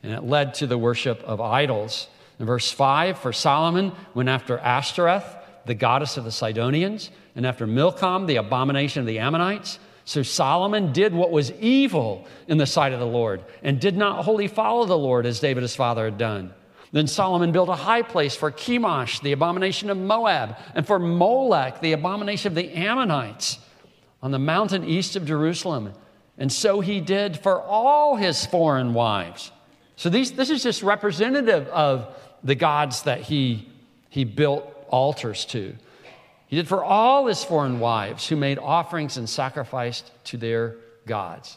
And 0.03 0.13
it 0.13 0.25
led 0.25 0.55
to 0.55 0.67
the 0.67 0.79
worship 0.79 1.23
of 1.23 1.41
idols. 1.41 2.09
In 2.39 2.47
verse 2.47 2.73
5, 2.73 3.19
for 3.19 3.33
Solomon 3.33 3.93
went 4.15 4.29
after 4.29 4.59
Ashtoreth, 4.59 5.25
the 5.67 5.75
goddess 5.75 6.17
of 6.17 6.25
the 6.25 6.33
Sidonians, 6.33 7.11
and 7.37 7.47
after 7.47 7.67
Milcom, 7.67 8.27
the 8.27 8.37
abomination 8.37 9.01
of 9.01 9.07
the 9.07 9.19
Ammonites. 9.19 9.79
So 10.05 10.23
Solomon 10.23 10.93
did 10.93 11.15
what 11.15 11.31
was 11.31 11.53
evil 11.53 12.27
in 12.49 12.59
the 12.59 12.67
sight 12.67 12.93
of 12.93 13.01
the 13.01 13.07
Lord 13.07 13.43
and 13.63 13.81
did 13.81 13.97
not 13.97 14.25
wholly 14.25 14.49
follow 14.49 14.85
the 14.85 14.99
Lord 14.99 15.27
as 15.27 15.41
David 15.41 15.63
his 15.63 15.77
father 15.77 16.05
had 16.05 16.19
done. 16.19 16.53
Then 16.93 17.07
Solomon 17.07 17.53
built 17.53 17.71
a 17.71 17.75
high 17.75 18.03
place 18.03 18.37
for 18.37 18.51
Chemosh, 18.51 19.23
the 19.23 19.33
abomination 19.33 19.89
of 19.89 19.97
Moab, 19.97 20.59
and 20.75 20.87
for 20.87 20.99
Molech, 20.99 21.81
the 21.81 21.93
abomination 21.93 22.49
of 22.49 22.55
the 22.55 22.71
Ammonites, 22.75 23.59
on 24.23 24.31
the 24.31 24.39
mountain 24.39 24.85
east 24.85 25.17
of 25.17 25.25
Jerusalem. 25.25 25.95
And 26.37 26.53
so 26.53 26.81
he 26.81 27.01
did 27.01 27.39
for 27.39 27.63
all 27.63 28.17
his 28.17 28.45
foreign 28.45 28.93
wives. 28.93 29.53
So 29.97 30.11
these, 30.11 30.33
this 30.33 30.51
is 30.51 30.63
just 30.63 30.83
representative 30.83 31.67
of 31.69 32.15
the 32.45 32.55
gods 32.55 33.03
that 33.03 33.21
he, 33.21 33.71
he 34.11 34.25
built 34.25 34.67
altars 34.89 35.45
to. 35.47 35.75
He 36.53 36.57
did 36.57 36.69
for 36.69 36.85
all 36.85 37.29
his 37.29 37.43
foreign 37.43 37.81
wives 37.81 38.29
who 38.29 38.37
made 38.37 38.59
offerings 38.59 39.17
and 39.17 39.27
sacrificed 39.27 40.11
to 40.25 40.37
their 40.37 40.77
gods. 41.07 41.57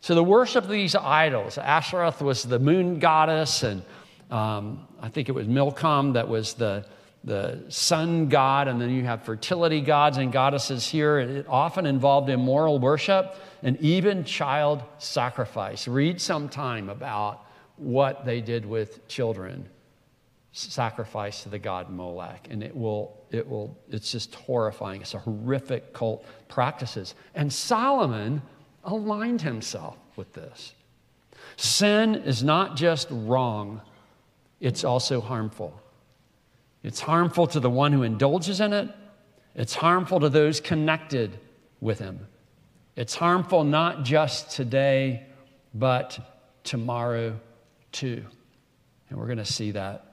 So 0.00 0.14
the 0.14 0.22
worship 0.22 0.62
of 0.62 0.70
these 0.70 0.94
idols, 0.94 1.56
Ashereth 1.56 2.20
was 2.20 2.44
the 2.44 2.60
moon 2.60 3.00
goddess, 3.00 3.64
and 3.64 3.82
um, 4.30 4.86
I 5.02 5.08
think 5.08 5.28
it 5.28 5.32
was 5.32 5.48
Milcom 5.48 6.12
that 6.12 6.28
was 6.28 6.54
the, 6.54 6.86
the 7.24 7.64
sun 7.70 8.28
god, 8.28 8.68
and 8.68 8.80
then 8.80 8.90
you 8.90 9.02
have 9.02 9.24
fertility 9.24 9.80
gods 9.80 10.16
and 10.16 10.32
goddesses 10.32 10.86
here. 10.86 11.18
It 11.18 11.46
often 11.48 11.84
involved 11.84 12.30
immoral 12.30 12.78
worship 12.78 13.34
and 13.64 13.76
even 13.80 14.22
child 14.22 14.80
sacrifice. 14.98 15.88
Read 15.88 16.20
sometime 16.20 16.88
about 16.88 17.44
what 17.78 18.24
they 18.24 18.40
did 18.40 18.64
with 18.64 19.08
children 19.08 19.68
sacrifice 20.56 21.42
to 21.42 21.48
the 21.48 21.58
god 21.58 21.90
Molech. 21.90 22.48
And 22.50 22.62
it 22.62 22.74
will, 22.74 23.25
it 23.36 23.48
will, 23.48 23.76
it's 23.88 24.10
just 24.10 24.34
horrifying. 24.34 25.00
It's 25.00 25.14
a 25.14 25.18
horrific 25.18 25.92
cult 25.92 26.24
practices. 26.48 27.14
And 27.34 27.52
Solomon 27.52 28.42
aligned 28.84 29.42
himself 29.42 29.96
with 30.16 30.32
this. 30.32 30.74
Sin 31.56 32.14
is 32.14 32.42
not 32.42 32.76
just 32.76 33.08
wrong, 33.10 33.80
it's 34.60 34.84
also 34.84 35.20
harmful. 35.20 35.78
It's 36.82 37.00
harmful 37.00 37.46
to 37.48 37.60
the 37.60 37.70
one 37.70 37.92
who 37.92 38.02
indulges 38.02 38.60
in 38.60 38.72
it, 38.72 38.88
it's 39.54 39.74
harmful 39.74 40.20
to 40.20 40.28
those 40.28 40.60
connected 40.60 41.38
with 41.80 41.98
him. 41.98 42.26
It's 42.94 43.14
harmful 43.14 43.64
not 43.64 44.04
just 44.04 44.50
today, 44.50 45.26
but 45.74 46.18
tomorrow 46.64 47.38
too. 47.92 48.24
And 49.08 49.18
we're 49.18 49.26
going 49.26 49.38
to 49.38 49.44
see 49.44 49.72
that. 49.72 50.05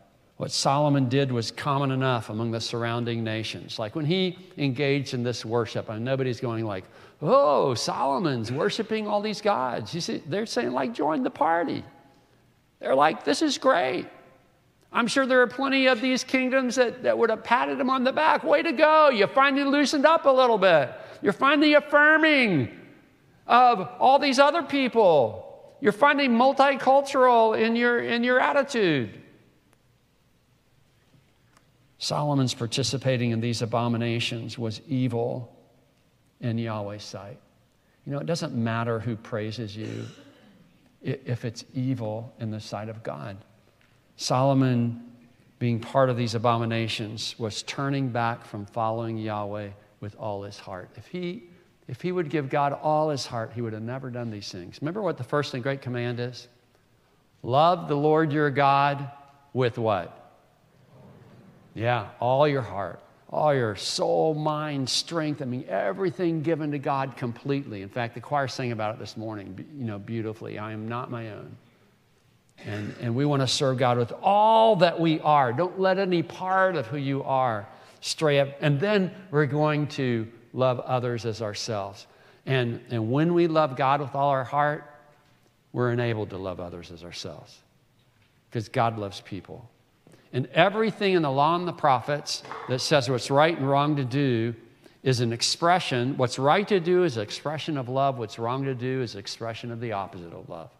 What 0.43 0.51
Solomon 0.51 1.07
did 1.07 1.31
was 1.31 1.51
common 1.51 1.89
enough 1.89 2.29
among 2.29 2.51
the 2.51 2.59
surrounding 2.59 3.23
nations. 3.23 3.79
Like 3.79 3.95
when 3.95 4.03
he 4.03 4.37
engaged 4.57 5.13
in 5.13 5.23
this 5.23 5.45
worship, 5.45 5.87
and 5.87 6.03
nobody's 6.03 6.41
going 6.41 6.65
like, 6.65 6.83
"Oh, 7.21 7.75
Solomon's 7.75 8.51
worshiping 8.51 9.07
all 9.07 9.21
these 9.21 9.39
gods." 9.39 9.95
You 9.95 10.01
see, 10.01 10.21
they're 10.27 10.45
saying 10.45 10.73
like, 10.73 10.93
"Join 10.93 11.23
the 11.23 11.29
party." 11.29 11.85
They're 12.81 12.93
like, 12.93 13.23
"This 13.23 13.41
is 13.41 13.57
great." 13.57 14.05
I'm 14.91 15.07
sure 15.07 15.25
there 15.25 15.39
are 15.39 15.47
plenty 15.47 15.87
of 15.87 16.01
these 16.01 16.25
kingdoms 16.25 16.75
that, 16.75 17.03
that 17.03 17.17
would 17.17 17.29
have 17.29 17.45
patted 17.45 17.79
him 17.79 17.89
on 17.89 18.03
the 18.03 18.11
back. 18.11 18.43
Way 18.43 18.63
to 18.63 18.73
go. 18.73 19.11
You 19.11 19.27
finally 19.27 19.63
loosened 19.63 20.05
up 20.05 20.25
a 20.25 20.29
little 20.29 20.57
bit. 20.57 20.91
You're 21.21 21.31
finally 21.31 21.75
affirming 21.75 22.69
of 23.47 23.87
all 23.97 24.19
these 24.19 24.39
other 24.39 24.61
people. 24.61 25.77
You're 25.79 25.93
finally 25.93 26.27
multicultural 26.27 27.57
in 27.57 27.77
your, 27.77 28.01
in 28.01 28.25
your 28.25 28.41
attitude. 28.41 29.22
Solomon's 32.03 32.53
participating 32.53 33.31
in 33.31 33.39
these 33.39 33.61
abominations 33.61 34.59
was 34.59 34.81
evil 34.89 35.55
in 36.41 36.57
Yahweh's 36.57 37.01
sight. 37.01 37.37
You 38.05 38.11
know, 38.11 38.19
it 38.19 38.25
doesn't 38.25 38.53
matter 38.53 38.99
who 38.99 39.15
praises 39.15 39.77
you 39.77 40.05
if 41.01 41.45
it's 41.45 41.63
evil 41.73 42.33
in 42.41 42.51
the 42.51 42.59
sight 42.59 42.89
of 42.89 43.03
God. 43.03 43.37
Solomon, 44.17 45.13
being 45.59 45.79
part 45.79 46.09
of 46.09 46.17
these 46.17 46.35
abominations, 46.35 47.39
was 47.39 47.63
turning 47.63 48.09
back 48.09 48.43
from 48.43 48.65
following 48.65 49.17
Yahweh 49.17 49.69
with 50.01 50.13
all 50.17 50.43
his 50.43 50.59
heart. 50.59 50.89
If 50.97 51.07
he, 51.07 51.43
if 51.87 52.01
he 52.01 52.11
would 52.11 52.29
give 52.29 52.49
God 52.49 52.73
all 52.73 53.11
his 53.11 53.25
heart, 53.25 53.53
he 53.55 53.61
would 53.61 53.71
have 53.71 53.81
never 53.81 54.09
done 54.09 54.29
these 54.29 54.51
things. 54.51 54.77
Remember 54.81 55.01
what 55.01 55.17
the 55.17 55.23
first 55.23 55.53
and 55.53 55.63
great 55.63 55.81
command 55.81 56.19
is? 56.19 56.49
Love 57.43 57.87
the 57.87 57.95
Lord 57.95 58.33
your 58.33 58.49
God 58.49 59.09
with 59.53 59.77
what? 59.77 60.19
Yeah, 61.75 62.09
all 62.19 62.47
your 62.47 62.61
heart, 62.61 62.99
all 63.29 63.53
your 63.53 63.75
soul, 63.75 64.33
mind, 64.33 64.89
strength. 64.89 65.41
I 65.41 65.45
mean, 65.45 65.65
everything 65.67 66.41
given 66.41 66.71
to 66.71 66.79
God 66.79 67.17
completely. 67.17 67.81
In 67.81 67.89
fact, 67.89 68.13
the 68.13 68.21
choir 68.21 68.47
sang 68.47 68.71
about 68.71 68.95
it 68.95 68.99
this 68.99 69.17
morning, 69.17 69.65
you 69.77 69.85
know, 69.85 69.97
beautifully. 69.97 70.59
I 70.59 70.71
am 70.71 70.87
not 70.87 71.09
my 71.09 71.31
own. 71.31 71.55
And, 72.65 72.95
and 73.01 73.15
we 73.15 73.25
want 73.25 73.41
to 73.41 73.47
serve 73.47 73.77
God 73.77 73.97
with 73.97 74.13
all 74.21 74.77
that 74.77 74.99
we 74.99 75.19
are. 75.19 75.51
Don't 75.51 75.79
let 75.79 75.97
any 75.97 76.23
part 76.23 76.75
of 76.75 76.85
who 76.87 76.97
you 76.97 77.23
are 77.23 77.67
stray 77.99 78.39
up. 78.39 78.49
And 78.61 78.79
then 78.79 79.11
we're 79.31 79.45
going 79.45 79.87
to 79.87 80.27
love 80.53 80.79
others 80.81 81.25
as 81.25 81.41
ourselves. 81.41 82.05
And, 82.45 82.81
and 82.89 83.11
when 83.11 83.33
we 83.33 83.47
love 83.47 83.75
God 83.75 84.01
with 84.01 84.13
all 84.13 84.29
our 84.29 84.43
heart, 84.43 84.83
we're 85.71 85.91
enabled 85.91 86.29
to 86.29 86.37
love 86.37 86.59
others 86.59 86.91
as 86.91 87.03
ourselves 87.03 87.57
because 88.49 88.69
God 88.69 88.99
loves 88.99 89.21
people. 89.21 89.67
And 90.33 90.47
everything 90.47 91.13
in 91.13 91.21
the 91.21 91.31
law 91.31 91.55
and 91.55 91.67
the 91.67 91.73
prophets 91.73 92.41
that 92.67 92.79
says 92.79 93.07
what's 93.07 93.29
right 93.29 93.55
and 93.55 93.69
wrong 93.69 93.95
to 93.97 94.03
do 94.03 94.55
is 95.03 95.19
an 95.19 95.31
expression. 95.31 96.17
What's 96.17 96.39
right 96.39 96.67
to 96.69 96.79
do 96.79 97.03
is 97.03 97.17
an 97.17 97.23
expression 97.23 97.77
of 97.77 97.87
love. 97.87 98.17
What's 98.17 98.39
wrong 98.39 98.63
to 98.65 98.73
do 98.73 99.01
is 99.03 99.13
an 99.13 99.19
expression 99.19 99.71
of 99.71 99.79
the 99.79 99.91
opposite 99.91 100.33
of 100.33 100.49
love. 100.49 100.71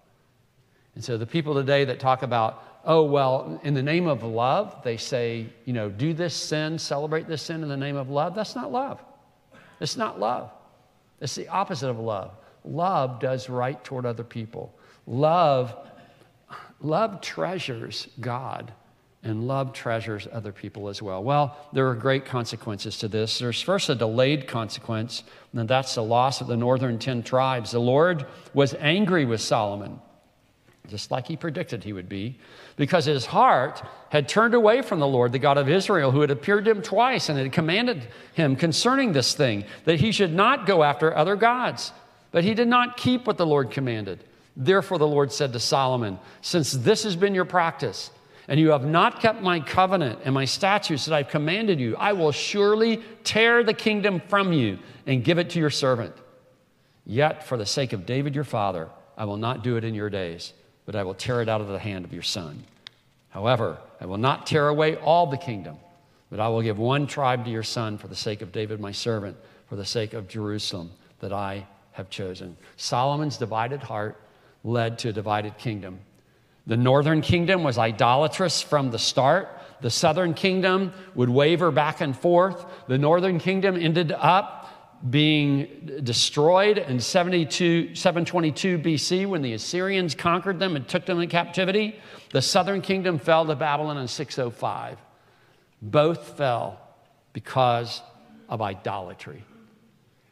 And 0.96 1.04
so 1.04 1.18
the 1.18 1.28
people 1.28 1.54
today 1.54 1.86
that 1.86 2.00
talk 2.00 2.24
about, 2.24 2.82
oh, 2.84 3.04
well, 3.04 3.60
in 3.64 3.76
the 3.76 3.84
name 3.84 4.08
of 4.08 4.24
love, 4.24 4.82
they 4.84 4.98
say, 4.98 5.46
you 5.66 5.74
know, 5.74 5.88
do 5.88 6.14
this 6.14 6.34
sin, 6.34 6.80
celebrate 6.80 7.28
this 7.28 7.44
sin 7.44 7.62
in 7.62 7.70
the 7.70 7.78
name 7.78 7.96
of 7.96 8.10
love. 8.10 8.34
That's 8.34 8.56
not 8.56 8.72
love. 8.72 9.00
It's 9.80 9.98
not 9.98 10.20
love. 10.20 10.52
It's 11.22 11.36
the 11.36 11.48
opposite 11.48 11.90
of 11.90 12.00
love. 12.00 12.32
Love 12.66 13.20
does 13.20 13.50
right 13.50 13.84
toward 13.84 14.06
other 14.06 14.24
people. 14.24 14.74
Love, 15.06 15.76
love 16.82 17.22
treasures 17.22 18.08
God 18.20 18.72
and 19.24 19.48
love 19.48 19.72
treasures 19.72 20.28
other 20.32 20.52
people 20.52 20.90
as 20.90 21.02
well. 21.02 21.24
Well, 21.24 21.58
there 21.72 21.88
are 21.88 21.96
great 21.96 22.26
consequences 22.26 22.98
to 23.00 23.08
this. 23.08 23.40
There's 23.40 23.62
first 23.62 23.90
a 23.90 23.96
delayed 23.96 24.48
consequence, 24.48 25.24
and 25.54 25.68
that's 25.68 25.96
the 25.96 26.04
loss 26.04 26.42
of 26.42 26.48
the 26.48 26.58
northern 26.58 27.00
10 27.00 27.24
tribes. 27.24 27.72
The 27.72 27.80
Lord 27.80 28.26
was 28.54 28.74
angry 28.80 29.24
with 29.24 29.40
Solomon, 29.40 30.02
just 30.90 31.10
like 31.10 31.28
he 31.28 31.38
predicted 31.38 31.86
he 31.86 31.94
would 31.94 32.10
be, 32.10 32.38
because 32.76 33.06
his 33.06 33.26
heart 33.26 33.82
had 34.10 34.28
turned 34.28 34.54
away 34.54 34.82
from 34.82 35.00
the 35.00 35.08
Lord, 35.08 35.32
the 35.32 35.40
God 35.40 35.58
of 35.58 35.70
Israel, 35.70 36.12
who 36.12 36.22
had 36.22 36.32
appeared 36.32 36.66
to 36.66 36.72
him 36.72 36.82
twice 36.82 37.30
and 37.30 37.38
had 37.38 37.54
commanded 37.54 38.06
him 38.34 38.58
concerning 38.58 39.14
this 39.14 39.34
thing, 39.34 39.64
that 39.86 40.02
he 40.02 40.12
should 40.12 40.34
not 40.34 40.66
go 40.66 40.84
after 40.84 41.16
other 41.16 41.38
gods. 41.38 41.94
But 42.32 42.44
he 42.44 42.56
did 42.56 42.68
not 42.68 42.98
keep 42.98 43.26
what 43.26 43.38
the 43.38 43.46
Lord 43.46 43.72
commanded. 43.72 44.24
Therefore, 44.58 44.98
the 44.98 45.08
Lord 45.08 45.32
said 45.32 45.54
to 45.54 45.60
Solomon, 45.60 46.20
Since 46.42 46.74
this 46.74 47.04
has 47.04 47.16
been 47.16 47.34
your 47.34 47.46
practice, 47.46 48.12
and 48.48 48.60
you 48.60 48.72
have 48.72 48.86
not 48.86 49.20
kept 49.20 49.42
my 49.42 49.60
covenant 49.60 50.20
and 50.24 50.34
my 50.34 50.46
statutes 50.46 51.06
that 51.06 51.16
I've 51.16 51.30
commanded 51.30 51.80
you, 51.80 51.96
I 51.96 52.14
will 52.14 52.32
surely 52.32 53.02
tear 53.24 53.64
the 53.64 53.74
kingdom 53.74 54.22
from 54.28 54.54
you 54.54 54.80
and 55.08 55.24
give 55.24 55.40
it 55.40 55.50
to 55.52 55.60
your 55.60 55.70
servant. 55.70 56.14
Yet, 57.06 57.44
for 57.46 57.58
the 57.58 57.66
sake 57.66 57.94
of 57.94 58.06
David 58.06 58.36
your 58.36 58.44
father, 58.44 58.90
I 59.18 59.26
will 59.26 59.38
not 59.38 59.64
do 59.64 59.78
it 59.78 59.84
in 59.84 59.94
your 59.94 60.10
days, 60.10 60.54
but 60.86 60.96
I 60.96 61.04
will 61.04 61.14
tear 61.14 61.42
it 61.42 61.50
out 61.50 61.62
of 61.62 61.68
the 61.68 61.80
hand 61.80 62.06
of 62.06 62.14
your 62.14 62.24
son. 62.24 62.64
However, 63.30 63.78
I 64.00 64.06
will 64.06 64.18
not 64.18 64.46
tear 64.46 64.68
away 64.68 64.96
all 64.98 65.28
the 65.28 65.38
kingdom, 65.38 65.78
but 66.30 66.40
I 66.40 66.48
will 66.50 66.62
give 66.62 66.78
one 66.78 67.08
tribe 67.08 67.46
to 67.46 67.52
your 67.52 67.64
son 67.64 67.98
for 67.98 68.08
the 68.08 68.16
sake 68.16 68.42
of 68.42 68.52
David 68.52 68.80
my 68.80 68.92
servant, 68.92 69.38
for 69.68 69.76
the 69.76 69.86
sake 69.86 70.14
of 70.14 70.28
Jerusalem 70.28 70.92
that 71.20 71.34
I 71.34 71.66
have 71.94 72.10
chosen. 72.10 72.58
Solomon's 72.78 73.38
divided 73.38 73.82
heart 73.82 74.20
led 74.64 75.00
to 75.00 75.10
a 75.10 75.14
divided 75.14 75.58
kingdom. 75.58 76.00
The 76.66 76.78
northern 76.78 77.22
kingdom 77.22 77.64
was 77.64 77.78
idolatrous 77.78 78.62
from 78.62 78.92
the 78.92 79.00
start. 79.00 79.50
The 79.82 79.90
southern 79.90 80.34
kingdom 80.34 80.94
would 81.14 81.30
waver 81.30 81.72
back 81.72 82.00
and 82.00 82.18
forth. 82.18 82.66
The 82.88 82.98
northern 82.98 83.38
kingdom 83.38 83.76
ended 83.76 84.14
up 84.14 84.64
being 85.10 86.00
destroyed 86.04 86.78
in 86.78 87.02
72, 87.02 87.94
722 87.94 88.80
BC 88.80 89.28
when 89.28 89.42
the 89.42 89.54
Assyrians 89.54 90.16
conquered 90.16 90.60
them 90.60 90.78
and 90.78 90.88
took 90.88 91.06
them 91.06 91.20
in 91.20 91.28
captivity. 91.28 92.00
The 92.32 92.42
southern 92.42 92.82
kingdom 92.82 93.20
fell 93.20 93.46
to 93.46 93.56
Babylon 93.56 93.98
in 93.98 94.08
605. 94.08 94.98
Both 95.82 96.38
fell 96.38 96.80
because 97.34 98.02
of 98.48 98.62
idolatry. 98.62 99.44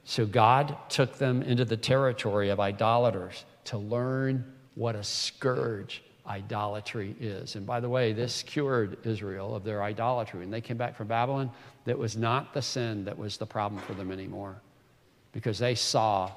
So 0.06 0.26
God 0.26 0.78
took 0.88 1.18
them 1.18 1.42
into 1.42 1.66
the 1.66 1.76
territory 1.76 2.50
of 2.50 2.62
idolaters 2.62 3.44
to 3.66 3.78
learn 3.78 4.54
what 4.76 4.96
a 4.96 5.04
scourge 5.04 6.02
idolatry 6.32 7.14
is. 7.20 7.56
And 7.56 7.66
by 7.66 7.82
the 7.82 7.90
way, 7.90 8.14
this 8.14 8.42
cured 8.42 9.06
Israel 9.06 9.54
of 9.54 9.66
their 9.66 9.84
idolatry. 9.84 10.40
When 10.40 10.50
they 10.50 10.62
came 10.62 10.78
back 10.78 10.96
from 10.96 11.08
Babylon, 11.08 11.52
that 11.86 11.98
was 11.98 12.16
not 12.16 12.54
the 12.54 12.62
sin 12.62 13.06
that 13.06 13.18
was 13.18 13.38
the 13.38 13.46
problem 13.46 13.82
for 13.82 13.94
them 13.94 14.12
anymore 14.12 14.56
because 15.34 15.60
they 15.60 15.76
saw 15.76 16.32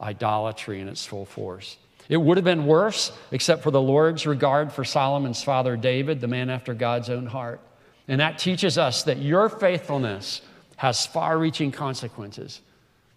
idolatry 0.00 0.80
in 0.80 0.88
its 0.88 1.04
full 1.04 1.24
force. 1.24 1.76
It 2.08 2.16
would 2.16 2.36
have 2.36 2.44
been 2.44 2.66
worse, 2.66 3.10
except 3.32 3.62
for 3.62 3.70
the 3.70 3.80
Lord's 3.80 4.26
regard 4.26 4.72
for 4.72 4.84
Solomon's 4.84 5.42
father 5.42 5.76
David, 5.76 6.20
the 6.20 6.28
man 6.28 6.50
after 6.50 6.74
God's 6.74 7.10
own 7.10 7.26
heart. 7.26 7.60
And 8.06 8.20
that 8.20 8.38
teaches 8.38 8.78
us 8.78 9.02
that 9.04 9.18
your 9.18 9.48
faithfulness 9.48 10.42
has 10.76 11.06
far 11.06 11.38
reaching 11.38 11.72
consequences, 11.72 12.60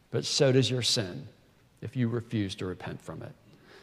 but 0.10 0.26
so 0.26 0.52
does 0.52 0.72
your 0.72 0.82
sin 0.82 1.28
if 1.82 1.96
you 1.96 2.08
refuse 2.08 2.56
to 2.56 2.66
repent 2.66 3.02
from 3.02 3.22
it. 3.22 3.34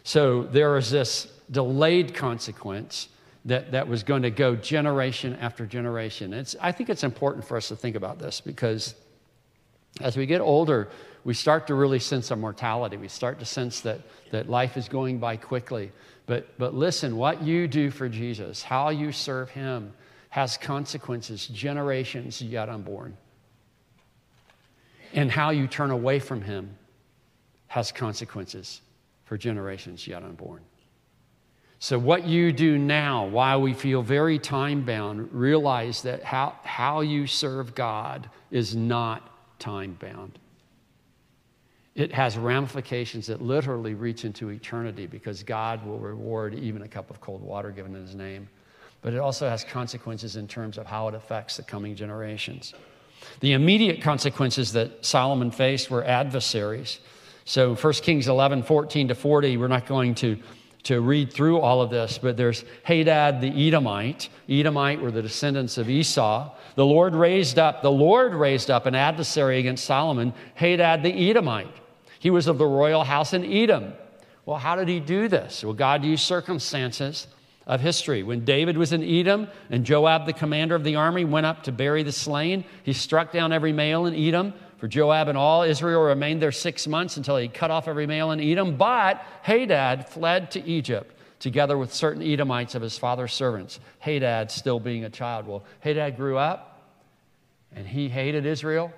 So 0.04 0.44
there 0.44 0.76
is 0.78 0.90
this 0.90 1.28
delayed 1.50 2.14
consequence 2.14 3.08
that, 3.44 3.72
that 3.72 3.88
was 3.88 4.02
going 4.02 4.22
to 4.22 4.30
go 4.30 4.56
generation 4.56 5.36
after 5.40 5.66
generation. 5.66 6.32
It's, 6.32 6.56
I 6.60 6.72
think 6.72 6.88
it's 6.88 7.04
important 7.04 7.44
for 7.44 7.56
us 7.56 7.68
to 7.68 7.76
think 7.76 7.96
about 7.96 8.18
this 8.18 8.40
because 8.40 8.94
as 10.00 10.16
we 10.16 10.26
get 10.26 10.40
older, 10.40 10.88
we 11.24 11.34
start 11.34 11.66
to 11.68 11.74
really 11.74 11.98
sense 11.98 12.30
our 12.30 12.36
mortality. 12.36 12.96
We 12.96 13.08
start 13.08 13.38
to 13.40 13.44
sense 13.44 13.80
that, 13.80 14.00
that 14.30 14.48
life 14.48 14.76
is 14.76 14.88
going 14.88 15.18
by 15.18 15.36
quickly. 15.36 15.92
But, 16.26 16.58
but 16.58 16.74
listen, 16.74 17.16
what 17.16 17.42
you 17.42 17.68
do 17.68 17.90
for 17.90 18.08
Jesus, 18.08 18.62
how 18.62 18.88
you 18.88 19.12
serve 19.12 19.50
Him, 19.50 19.92
has 20.30 20.56
consequences 20.56 21.46
generations 21.46 22.42
yet 22.42 22.68
unborn. 22.68 23.16
And 25.12 25.30
how 25.30 25.50
you 25.50 25.68
turn 25.68 25.90
away 25.90 26.18
from 26.18 26.42
Him 26.42 26.76
has 27.68 27.92
consequences 27.92 28.80
for 29.24 29.38
generations 29.38 30.06
yet 30.06 30.22
unborn. 30.22 30.60
So, 31.78 31.98
what 31.98 32.26
you 32.26 32.52
do 32.52 32.78
now, 32.78 33.26
while 33.26 33.60
we 33.60 33.74
feel 33.74 34.02
very 34.02 34.38
time 34.38 34.84
bound, 34.84 35.32
realize 35.32 36.02
that 36.02 36.22
how, 36.22 36.56
how 36.62 37.00
you 37.00 37.26
serve 37.26 37.74
God 37.74 38.30
is 38.50 38.74
not 38.74 39.58
time 39.58 39.98
bound. 40.00 40.38
It 41.94 42.12
has 42.12 42.36
ramifications 42.36 43.26
that 43.26 43.40
literally 43.40 43.94
reach 43.94 44.24
into 44.24 44.48
eternity 44.48 45.06
because 45.06 45.42
God 45.42 45.84
will 45.86 45.98
reward 45.98 46.54
even 46.54 46.82
a 46.82 46.88
cup 46.88 47.10
of 47.10 47.20
cold 47.20 47.42
water 47.42 47.70
given 47.70 47.94
in 47.94 48.02
His 48.02 48.14
name. 48.14 48.48
But 49.02 49.12
it 49.12 49.18
also 49.18 49.48
has 49.48 49.62
consequences 49.64 50.36
in 50.36 50.48
terms 50.48 50.78
of 50.78 50.86
how 50.86 51.08
it 51.08 51.14
affects 51.14 51.58
the 51.58 51.62
coming 51.62 51.94
generations. 51.94 52.72
The 53.40 53.52
immediate 53.52 54.00
consequences 54.00 54.72
that 54.72 55.04
Solomon 55.04 55.50
faced 55.50 55.90
were 55.90 56.04
adversaries. 56.04 57.00
So 57.44 57.74
1 57.74 57.92
Kings 57.94 58.28
11, 58.28 58.62
14 58.62 59.08
to 59.08 59.14
40, 59.14 59.56
we're 59.58 59.68
not 59.68 59.86
going 59.86 60.14
to 60.16 60.38
to 60.84 61.00
read 61.00 61.32
through 61.32 61.60
all 61.60 61.80
of 61.80 61.90
this, 61.90 62.18
but 62.18 62.36
there's 62.36 62.64
Hadad 62.82 63.40
the 63.40 63.68
Edomite. 63.68 64.28
Edomite 64.48 65.00
were 65.00 65.10
the 65.10 65.22
descendants 65.22 65.78
of 65.78 65.88
Esau. 65.88 66.54
The 66.76 66.84
Lord 66.84 67.14
raised 67.14 67.58
up, 67.58 67.82
the 67.82 67.90
Lord 67.90 68.34
raised 68.34 68.70
up 68.70 68.86
an 68.86 68.94
adversary 68.94 69.58
against 69.58 69.84
Solomon, 69.84 70.34
Hadad 70.54 71.02
the 71.02 71.30
Edomite. 71.30 71.74
He 72.18 72.30
was 72.30 72.46
of 72.46 72.58
the 72.58 72.66
royal 72.66 73.04
house 73.04 73.32
in 73.32 73.44
Edom. 73.44 73.94
Well, 74.46 74.58
how 74.58 74.76
did 74.76 74.88
he 74.88 75.00
do 75.00 75.26
this? 75.28 75.64
Well, 75.64 75.72
God 75.72 76.04
used 76.04 76.24
circumstances 76.24 77.26
of 77.66 77.80
history. 77.80 78.22
When 78.22 78.44
David 78.44 78.76
was 78.76 78.92
in 78.92 79.02
Edom 79.02 79.48
and 79.70 79.86
Joab, 79.86 80.26
the 80.26 80.34
commander 80.34 80.74
of 80.74 80.84
the 80.84 80.96
army, 80.96 81.24
went 81.24 81.46
up 81.46 81.62
to 81.62 81.72
bury 81.72 82.02
the 82.02 82.12
slain, 82.12 82.64
he 82.82 82.92
struck 82.92 83.32
down 83.32 83.52
every 83.52 83.72
male 83.72 84.04
in 84.04 84.14
Edom 84.14 84.52
for 84.78 84.88
Joab 84.88 85.28
and 85.28 85.38
all 85.38 85.62
Israel 85.62 86.02
remained 86.02 86.42
there 86.42 86.52
six 86.52 86.86
months 86.86 87.16
until 87.16 87.36
he 87.36 87.48
cut 87.48 87.70
off 87.70 87.88
every 87.88 88.06
male 88.06 88.32
in 88.32 88.40
Edom. 88.40 88.76
But 88.76 89.24
Hadad 89.42 90.08
fled 90.08 90.50
to 90.52 90.64
Egypt 90.64 91.14
together 91.38 91.76
with 91.76 91.92
certain 91.92 92.22
Edomites 92.22 92.74
of 92.74 92.82
his 92.82 92.96
father's 92.96 93.32
servants. 93.32 93.80
Hadad 93.98 94.50
still 94.50 94.80
being 94.80 95.04
a 95.04 95.10
child. 95.10 95.46
Well, 95.46 95.64
Hadad 95.80 96.16
grew 96.16 96.38
up 96.38 96.82
and 97.74 97.86
he 97.86 98.08
hated 98.08 98.46
Israel 98.46 98.92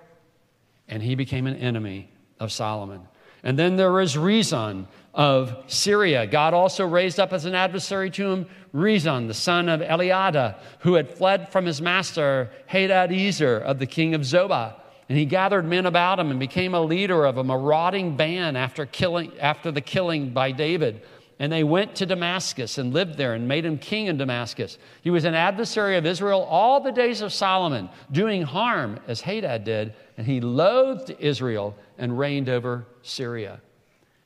and 0.89 1.03
he 1.03 1.15
became 1.15 1.47
an 1.47 1.57
enemy 1.57 2.11
of 2.39 2.53
Solomon. 2.53 3.03
And 3.43 3.59
then 3.59 3.77
there 3.77 3.93
was 3.93 4.17
Rezon 4.17 4.87
of 5.15 5.57
Syria. 5.67 6.27
God 6.27 6.53
also 6.53 6.87
raised 6.87 7.19
up 7.19 7.33
as 7.33 7.45
an 7.45 7.55
adversary 7.55 8.11
to 8.11 8.31
him 8.31 8.47
Rezon, 8.75 9.27
the 9.27 9.35
son 9.35 9.69
of 9.69 9.81
Eliada, 9.81 10.57
who 10.81 10.95
had 10.95 11.09
fled 11.09 11.51
from 11.51 11.65
his 11.65 11.81
master 11.81 12.51
Hadad 12.67 13.11
Hadadezer 13.11 13.63
of 13.63 13.79
the 13.79 13.87
king 13.87 14.15
of 14.15 14.23
Zobah. 14.23 14.75
And 15.09 15.17
he 15.17 15.25
gathered 15.25 15.65
men 15.65 15.87
about 15.87 16.19
him 16.19 16.31
and 16.31 16.41
became 16.41 16.75
a 16.75 16.81
leader 16.81 17.25
of 17.25 17.39
a 17.39 17.45
marauding 17.45 18.17
band 18.17 18.59
after, 18.59 18.87
killing, 18.87 19.33
after 19.39 19.71
the 19.71 19.81
killing 19.81 20.31
by 20.31 20.51
David. 20.51 21.03
And 21.39 21.53
they 21.53 21.65
went 21.65 21.97
to 21.97 22.07
Damascus 22.07 22.79
and 22.79 22.95
lived 22.95 23.17
there 23.17 23.35
and 23.35 23.47
made 23.47 23.65
him 23.65 23.79
king 23.79 24.07
in 24.07 24.17
Damascus. 24.17 24.79
He 25.03 25.11
was 25.11 25.25
an 25.25 25.35
adversary 25.35 25.97
of 25.97 26.07
Israel 26.07 26.43
all 26.43 26.81
the 26.81 26.93
days 26.93 27.21
of 27.21 27.33
Solomon, 27.33 27.91
doing 28.11 28.43
harm 28.43 28.99
as 29.07 29.21
Hadad 29.21 29.65
did. 29.65 29.95
And 30.17 30.27
he 30.27 30.41
loathed 30.41 31.15
Israel 31.19 31.77
and 31.99 32.19
reigned 32.19 32.49
over 32.49 32.87
Syria. 33.03 33.61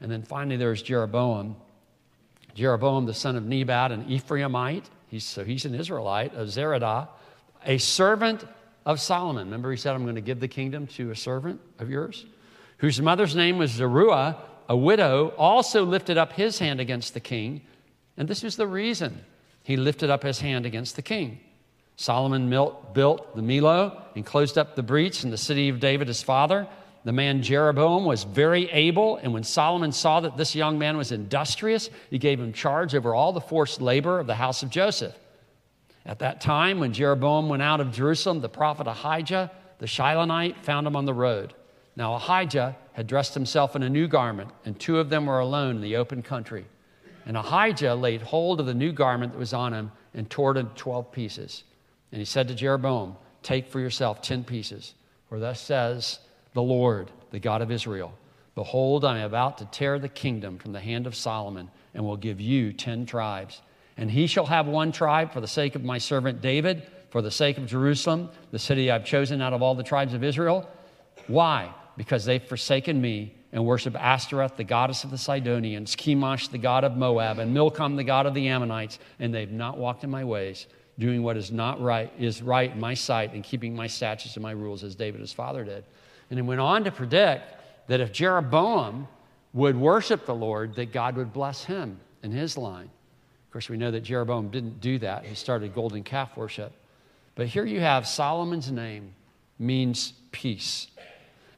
And 0.00 0.10
then 0.10 0.22
finally, 0.22 0.56
there's 0.56 0.82
Jeroboam. 0.82 1.56
Jeroboam, 2.54 3.06
the 3.06 3.14
son 3.14 3.36
of 3.36 3.44
Nebat, 3.44 3.92
an 3.92 4.04
Ephraimite. 4.04 4.84
He's, 5.08 5.24
so 5.24 5.44
he's 5.44 5.64
an 5.64 5.74
Israelite 5.74 6.34
of 6.34 6.48
Zeredah, 6.48 7.08
a 7.66 7.78
servant 7.78 8.44
of 8.90 9.00
Solomon. 9.00 9.46
Remember, 9.46 9.70
he 9.70 9.76
said, 9.76 9.94
I'm 9.94 10.02
going 10.02 10.16
to 10.16 10.20
give 10.20 10.40
the 10.40 10.48
kingdom 10.48 10.86
to 10.88 11.10
a 11.10 11.16
servant 11.16 11.60
of 11.78 11.88
yours, 11.88 12.26
whose 12.78 13.00
mother's 13.00 13.36
name 13.36 13.58
was 13.58 13.70
Zeruiah, 13.70 14.36
a 14.68 14.76
widow, 14.76 15.28
also 15.38 15.84
lifted 15.84 16.18
up 16.18 16.32
his 16.32 16.58
hand 16.58 16.80
against 16.80 17.14
the 17.14 17.20
king. 17.20 17.62
And 18.16 18.28
this 18.28 18.44
is 18.44 18.56
the 18.56 18.66
reason 18.66 19.24
he 19.62 19.76
lifted 19.76 20.10
up 20.10 20.22
his 20.22 20.40
hand 20.40 20.66
against 20.66 20.96
the 20.96 21.02
king. 21.02 21.40
Solomon 21.96 22.48
built 22.48 23.36
the 23.36 23.42
Millo 23.42 24.00
and 24.14 24.24
closed 24.24 24.56
up 24.56 24.74
the 24.74 24.82
breach 24.82 25.22
in 25.22 25.30
the 25.30 25.36
city 25.36 25.68
of 25.68 25.80
David, 25.80 26.08
his 26.08 26.22
father. 26.22 26.66
The 27.04 27.12
man 27.12 27.42
Jeroboam 27.42 28.04
was 28.04 28.24
very 28.24 28.70
able, 28.70 29.16
and 29.16 29.32
when 29.32 29.44
Solomon 29.44 29.92
saw 29.92 30.20
that 30.20 30.36
this 30.36 30.54
young 30.54 30.78
man 30.78 30.96
was 30.96 31.12
industrious, 31.12 31.90
he 32.10 32.18
gave 32.18 32.40
him 32.40 32.52
charge 32.52 32.94
over 32.94 33.14
all 33.14 33.32
the 33.32 33.40
forced 33.40 33.80
labor 33.80 34.18
of 34.18 34.26
the 34.26 34.34
house 34.34 34.62
of 34.62 34.70
Joseph. 34.70 35.14
At 36.10 36.18
that 36.18 36.40
time, 36.40 36.80
when 36.80 36.92
Jeroboam 36.92 37.48
went 37.48 37.62
out 37.62 37.80
of 37.80 37.92
Jerusalem, 37.92 38.40
the 38.40 38.48
prophet 38.48 38.88
Ahijah, 38.88 39.48
the 39.78 39.86
Shilonite, 39.86 40.56
found 40.64 40.84
him 40.84 40.96
on 40.96 41.04
the 41.04 41.14
road. 41.14 41.54
Now, 41.94 42.14
Ahijah 42.14 42.76
had 42.94 43.06
dressed 43.06 43.32
himself 43.32 43.76
in 43.76 43.84
a 43.84 43.88
new 43.88 44.08
garment, 44.08 44.50
and 44.64 44.76
two 44.76 44.98
of 44.98 45.08
them 45.08 45.26
were 45.26 45.38
alone 45.38 45.76
in 45.76 45.82
the 45.82 45.94
open 45.94 46.20
country. 46.20 46.66
And 47.26 47.36
Ahijah 47.36 47.94
laid 47.94 48.22
hold 48.22 48.58
of 48.58 48.66
the 48.66 48.74
new 48.74 48.90
garment 48.90 49.34
that 49.34 49.38
was 49.38 49.54
on 49.54 49.72
him 49.72 49.92
and 50.12 50.28
tore 50.28 50.50
it 50.50 50.58
into 50.58 50.74
12 50.74 51.12
pieces. 51.12 51.62
And 52.10 52.18
he 52.18 52.24
said 52.24 52.48
to 52.48 52.56
Jeroboam, 52.56 53.14
Take 53.44 53.68
for 53.68 53.78
yourself 53.78 54.20
10 54.20 54.42
pieces. 54.42 54.94
For 55.28 55.38
thus 55.38 55.60
says 55.60 56.18
the 56.54 56.62
Lord, 56.62 57.12
the 57.30 57.38
God 57.38 57.62
of 57.62 57.70
Israel 57.70 58.12
Behold, 58.56 59.04
I 59.04 59.18
am 59.18 59.26
about 59.26 59.58
to 59.58 59.64
tear 59.66 60.00
the 60.00 60.08
kingdom 60.08 60.58
from 60.58 60.72
the 60.72 60.80
hand 60.80 61.06
of 61.06 61.14
Solomon 61.14 61.70
and 61.94 62.04
will 62.04 62.16
give 62.16 62.40
you 62.40 62.72
10 62.72 63.06
tribes. 63.06 63.62
And 64.00 64.10
he 64.10 64.26
shall 64.26 64.46
have 64.46 64.66
one 64.66 64.92
tribe 64.92 65.30
for 65.30 65.42
the 65.42 65.46
sake 65.46 65.74
of 65.74 65.84
my 65.84 65.98
servant 65.98 66.40
David, 66.40 66.82
for 67.10 67.20
the 67.20 67.30
sake 67.30 67.58
of 67.58 67.66
Jerusalem, 67.66 68.30
the 68.50 68.58
city 68.58 68.90
I've 68.90 69.04
chosen 69.04 69.42
out 69.42 69.52
of 69.52 69.60
all 69.62 69.74
the 69.74 69.82
tribes 69.82 70.14
of 70.14 70.24
Israel. 70.24 70.68
Why? 71.26 71.72
Because 71.98 72.24
they've 72.24 72.42
forsaken 72.42 72.98
me 72.98 73.34
and 73.52 73.66
worship 73.66 73.94
Ashtoreth, 73.94 74.56
the 74.56 74.64
goddess 74.64 75.04
of 75.04 75.10
the 75.10 75.18
Sidonians, 75.18 75.94
Chemosh, 75.94 76.50
the 76.50 76.56
god 76.56 76.82
of 76.82 76.96
Moab, 76.96 77.40
and 77.40 77.52
Milcom, 77.52 77.96
the 77.96 78.04
god 78.04 78.24
of 78.24 78.32
the 78.32 78.48
Ammonites, 78.48 78.98
and 79.18 79.34
they've 79.34 79.52
not 79.52 79.76
walked 79.76 80.02
in 80.02 80.08
my 80.08 80.24
ways, 80.24 80.66
doing 80.98 81.22
what 81.22 81.36
is 81.36 81.52
not 81.52 81.78
right, 81.78 82.10
is 82.18 82.40
right 82.40 82.72
in 82.72 82.80
my 82.80 82.94
sight, 82.94 83.34
and 83.34 83.44
keeping 83.44 83.76
my 83.76 83.86
statutes 83.86 84.34
and 84.34 84.42
my 84.42 84.52
rules 84.52 84.82
as 84.82 84.94
David 84.94 85.20
his 85.20 85.32
father 85.32 85.62
did. 85.62 85.84
And 86.30 86.38
he 86.38 86.42
went 86.42 86.60
on 86.60 86.84
to 86.84 86.90
predict 86.90 87.54
that 87.88 88.00
if 88.00 88.12
Jeroboam 88.12 89.08
would 89.52 89.76
worship 89.76 90.24
the 90.24 90.34
Lord, 90.34 90.74
that 90.76 90.90
God 90.90 91.16
would 91.16 91.34
bless 91.34 91.64
him 91.64 92.00
and 92.22 92.32
his 92.32 92.56
line. 92.56 92.88
Of 93.50 93.52
course, 93.54 93.68
we 93.68 93.78
know 93.78 93.90
that 93.90 94.02
Jeroboam 94.02 94.50
didn't 94.50 94.80
do 94.80 95.00
that. 95.00 95.24
He 95.26 95.34
started 95.34 95.74
golden 95.74 96.04
calf 96.04 96.36
worship. 96.36 96.70
But 97.34 97.48
here 97.48 97.64
you 97.64 97.80
have 97.80 98.06
Solomon's 98.06 98.70
name 98.70 99.12
means 99.58 100.12
peace. 100.30 100.86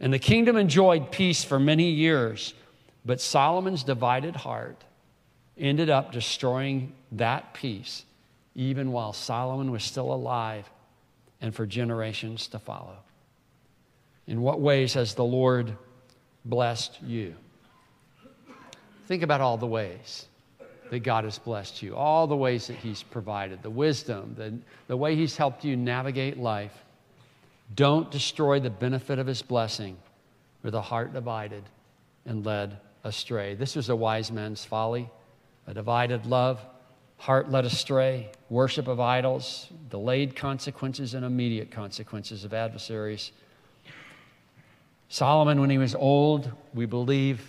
And 0.01 0.11
the 0.11 0.19
kingdom 0.19 0.57
enjoyed 0.57 1.13
peace 1.13 1.45
for 1.45 1.61
many 1.61 1.91
years, 1.91 2.55
but 3.05 3.21
Solomon's 3.21 3.85
divided 3.85 4.37
heart 4.37 4.85
ended 5.59 5.91
up 5.91 6.13
destroying 6.13 6.95
that 7.13 7.53
peace, 7.53 8.07
even 8.55 8.91
while 8.91 9.13
Solomon 9.13 9.71
was 9.71 9.85
still 9.85 10.15
alive 10.15 10.71
and 11.43 11.55
for 11.55 11.67
generations 11.67 12.49
to 12.49 12.59
follow. 12.59 12.97
In 14.27 14.41
what 14.41 14.61
ways 14.61 14.95
has 14.95 15.13
the 15.13 15.25
Lord 15.25 15.77
blessed 16.47 17.03
you? 17.03 17.35
Think 19.09 19.23
about 19.23 19.43
all 19.43 19.59
the 19.59 19.67
ways 19.67 20.27
that 20.93 21.03
God 21.03 21.25
has 21.25 21.39
blessed 21.39 21.81
you, 21.81 21.97
all 21.97 22.27
the 22.27 22.37
ways 22.37 22.67
that 22.67 22.77
He's 22.77 23.03
provided, 23.03 23.63
the 23.63 23.71
wisdom, 23.71 24.35
the, 24.37 24.53
the 24.89 24.97
way 24.97 25.17
He's 25.17 25.39
helped 25.39 25.65
you 25.65 25.75
navigate 25.75 26.37
life. 26.37 26.85
Don't 27.75 28.11
destroy 28.11 28.61
the 28.61 28.69
benefit 28.69 29.19
of 29.19 29.27
his 29.27 29.41
blessing 29.41 29.97
with 30.63 30.75
a 30.75 30.83
heart 30.83 31.15
divided 31.15 31.65
and 32.27 32.45
led 32.45 32.77
astray. 33.05 33.55
This 33.55 33.75
was 33.75 33.89
a 33.89 33.97
wise 33.97 34.31
man's 34.31 34.67
folly, 34.67 35.09
a 35.67 35.73
divided 35.73 36.27
love, 36.27 36.61
heart 37.17 37.51
led 37.51 37.65
astray, 37.65 38.31
worship 38.51 38.87
of 38.87 39.01
idols, 39.01 39.69
delayed 39.89 40.37
consequences 40.37 41.15
and 41.15 41.25
immediate 41.25 41.71
consequences 41.71 42.45
of 42.45 42.53
adversaries. 42.53 43.33
Solomon, 45.09 45.59
when 45.59 45.71
he 45.71 45.79
was 45.79 45.95
old, 45.95 46.53
we 46.75 46.85
believe 46.85 47.41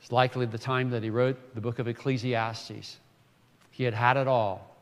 it's 0.00 0.12
likely 0.12 0.46
the 0.46 0.58
time 0.58 0.90
that 0.90 1.02
he 1.02 1.10
wrote 1.10 1.54
the 1.54 1.60
book 1.60 1.78
of 1.78 1.88
Ecclesiastes. 1.88 2.98
He 3.70 3.84
had 3.84 3.94
had 3.94 4.16
it 4.16 4.26
all, 4.26 4.76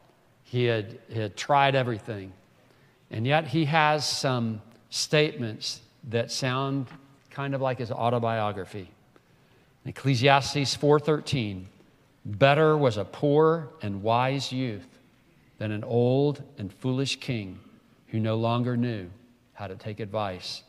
he 0.45 0.65
had, 0.65 0.99
he 1.09 1.19
had 1.19 1.37
tried 1.37 1.75
everything. 1.75 2.33
And 3.11 3.27
yet 3.27 3.47
he 3.47 3.67
has 3.67 4.09
some 4.09 4.63
statements 4.91 5.81
that 6.09 6.31
sound 6.31 6.87
kind 7.31 7.55
of 7.55 7.61
like 7.61 7.79
his 7.79 7.91
autobiography. 7.91 8.91
Ecclesiastes 9.85 10.77
4:13, 10.77 11.67
better 12.25 12.77
was 12.77 12.97
a 12.97 13.05
poor 13.05 13.69
and 13.83 14.03
wise 14.03 14.53
youth 14.53 14.99
than 15.59 15.71
an 15.71 15.85
old 15.85 16.43
and 16.59 16.73
foolish 16.73 17.21
king 17.21 17.61
who 18.09 18.19
no 18.19 18.37
longer 18.37 18.77
knew 18.77 19.09
how 19.55 19.67
to 19.67 19.77
take 19.77 20.01
advice. 20.01 20.63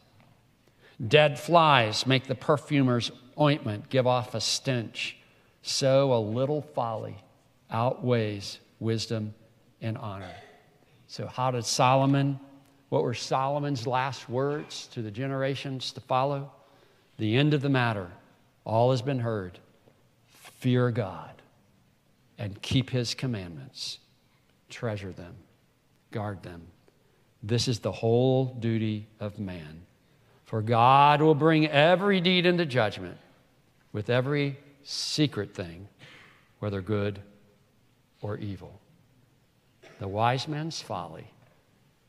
Dead 1.06 1.40
flies 1.40 2.06
make 2.06 2.28
the 2.28 2.36
perfumer's 2.36 3.12
ointment 3.40 3.90
give 3.90 4.08
off 4.08 4.36
a 4.36 4.42
stench. 4.42 5.18
So 5.62 6.14
a 6.14 6.20
little 6.20 6.62
folly 6.62 7.18
outweighs 7.70 8.60
wisdom 8.80 9.34
and 9.82 9.98
honor. 9.98 10.32
So, 11.08 11.28
how 11.28 11.52
did 11.52 11.66
Solomon, 11.66 12.40
what 12.90 13.04
were 13.04 13.14
Solomon's 13.14 13.88
last 13.88 14.30
words 14.30 14.88
to 14.94 15.02
the 15.02 15.12
generations 15.12 15.92
to 15.94 16.02
follow? 16.02 16.52
The 17.18 17.36
end 17.36 17.54
of 17.54 17.62
the 17.62 17.70
matter, 17.70 18.10
all 18.66 18.92
has 18.92 19.02
been 19.02 19.20
heard. 19.20 19.60
Fear 20.60 20.92
God 20.92 21.42
and 22.38 22.62
keep 22.62 22.90
his 22.90 23.14
commandments, 23.14 24.00
treasure 24.70 25.12
them, 25.12 25.36
guard 26.12 26.44
them. 26.44 26.68
This 27.42 27.68
is 27.68 27.80
the 27.80 27.92
whole 27.92 28.46
duty 28.46 29.08
of 29.20 29.40
man. 29.40 29.82
For 30.46 30.62
God 30.62 31.22
will 31.22 31.36
bring 31.36 31.68
every 31.68 32.22
deed 32.22 32.46
into 32.46 32.66
judgment 32.66 33.18
with 33.94 34.10
every 34.10 34.58
secret 34.84 35.54
thing, 35.54 35.88
whether 36.60 36.82
good 36.82 37.20
or 38.22 38.38
evil. 38.38 38.80
The 40.00 40.08
wise 40.08 40.48
man's 40.48 40.82
folly 40.82 41.28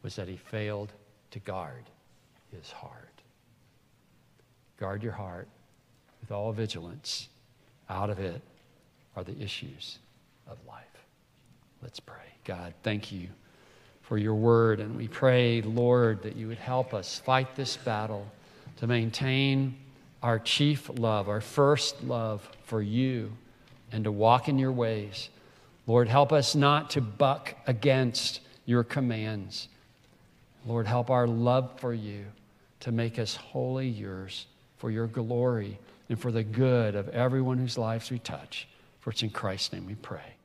was 0.02 0.16
that 0.16 0.28
he 0.28 0.36
failed 0.36 0.92
to 1.30 1.38
guard 1.40 1.84
his 2.52 2.70
heart. 2.70 3.22
Guard 4.78 5.02
your 5.02 5.12
heart 5.12 5.48
with 6.20 6.30
all 6.30 6.52
vigilance. 6.52 7.28
Out 7.88 8.10
of 8.10 8.18
it 8.18 8.40
are 9.16 9.24
the 9.24 9.38
issues 9.40 9.98
of 10.46 10.58
life. 10.66 10.84
Let's 11.82 12.00
pray. 12.00 12.16
God, 12.44 12.74
thank 12.82 13.12
you 13.12 13.28
for 14.02 14.18
your 14.18 14.34
word. 14.34 14.80
And 14.80 14.96
we 14.96 15.08
pray, 15.08 15.62
Lord, 15.62 16.22
that 16.22 16.36
you 16.36 16.48
would 16.48 16.58
help 16.58 16.94
us 16.94 17.18
fight 17.18 17.54
this 17.56 17.76
battle 17.76 18.26
to 18.78 18.86
maintain 18.86 19.76
our 20.22 20.38
chief 20.38 20.90
love, 20.98 21.28
our 21.28 21.40
first 21.40 22.02
love 22.02 22.48
for 22.64 22.82
you, 22.82 23.32
and 23.92 24.04
to 24.04 24.12
walk 24.12 24.48
in 24.48 24.58
your 24.58 24.72
ways. 24.72 25.30
Lord, 25.86 26.08
help 26.08 26.32
us 26.32 26.54
not 26.54 26.90
to 26.90 27.00
buck 27.00 27.54
against 27.66 28.40
your 28.66 28.84
commands. 28.84 29.68
Lord, 30.66 30.86
help 30.86 31.10
our 31.10 31.26
love 31.26 31.78
for 31.80 31.94
you 31.94 32.26
to 32.80 32.92
make 32.92 33.18
us 33.18 33.36
wholly 33.36 33.88
yours 33.88 34.46
for 34.76 34.90
your 34.90 35.06
glory 35.06 35.78
and 36.08 36.18
for 36.20 36.30
the 36.30 36.42
good 36.42 36.94
of 36.94 37.08
everyone 37.08 37.58
whose 37.58 37.78
lives 37.78 38.10
we 38.10 38.18
touch. 38.18 38.68
For 39.00 39.10
it's 39.10 39.22
in 39.22 39.30
Christ's 39.30 39.72
name 39.72 39.86
we 39.86 39.94
pray. 39.94 40.37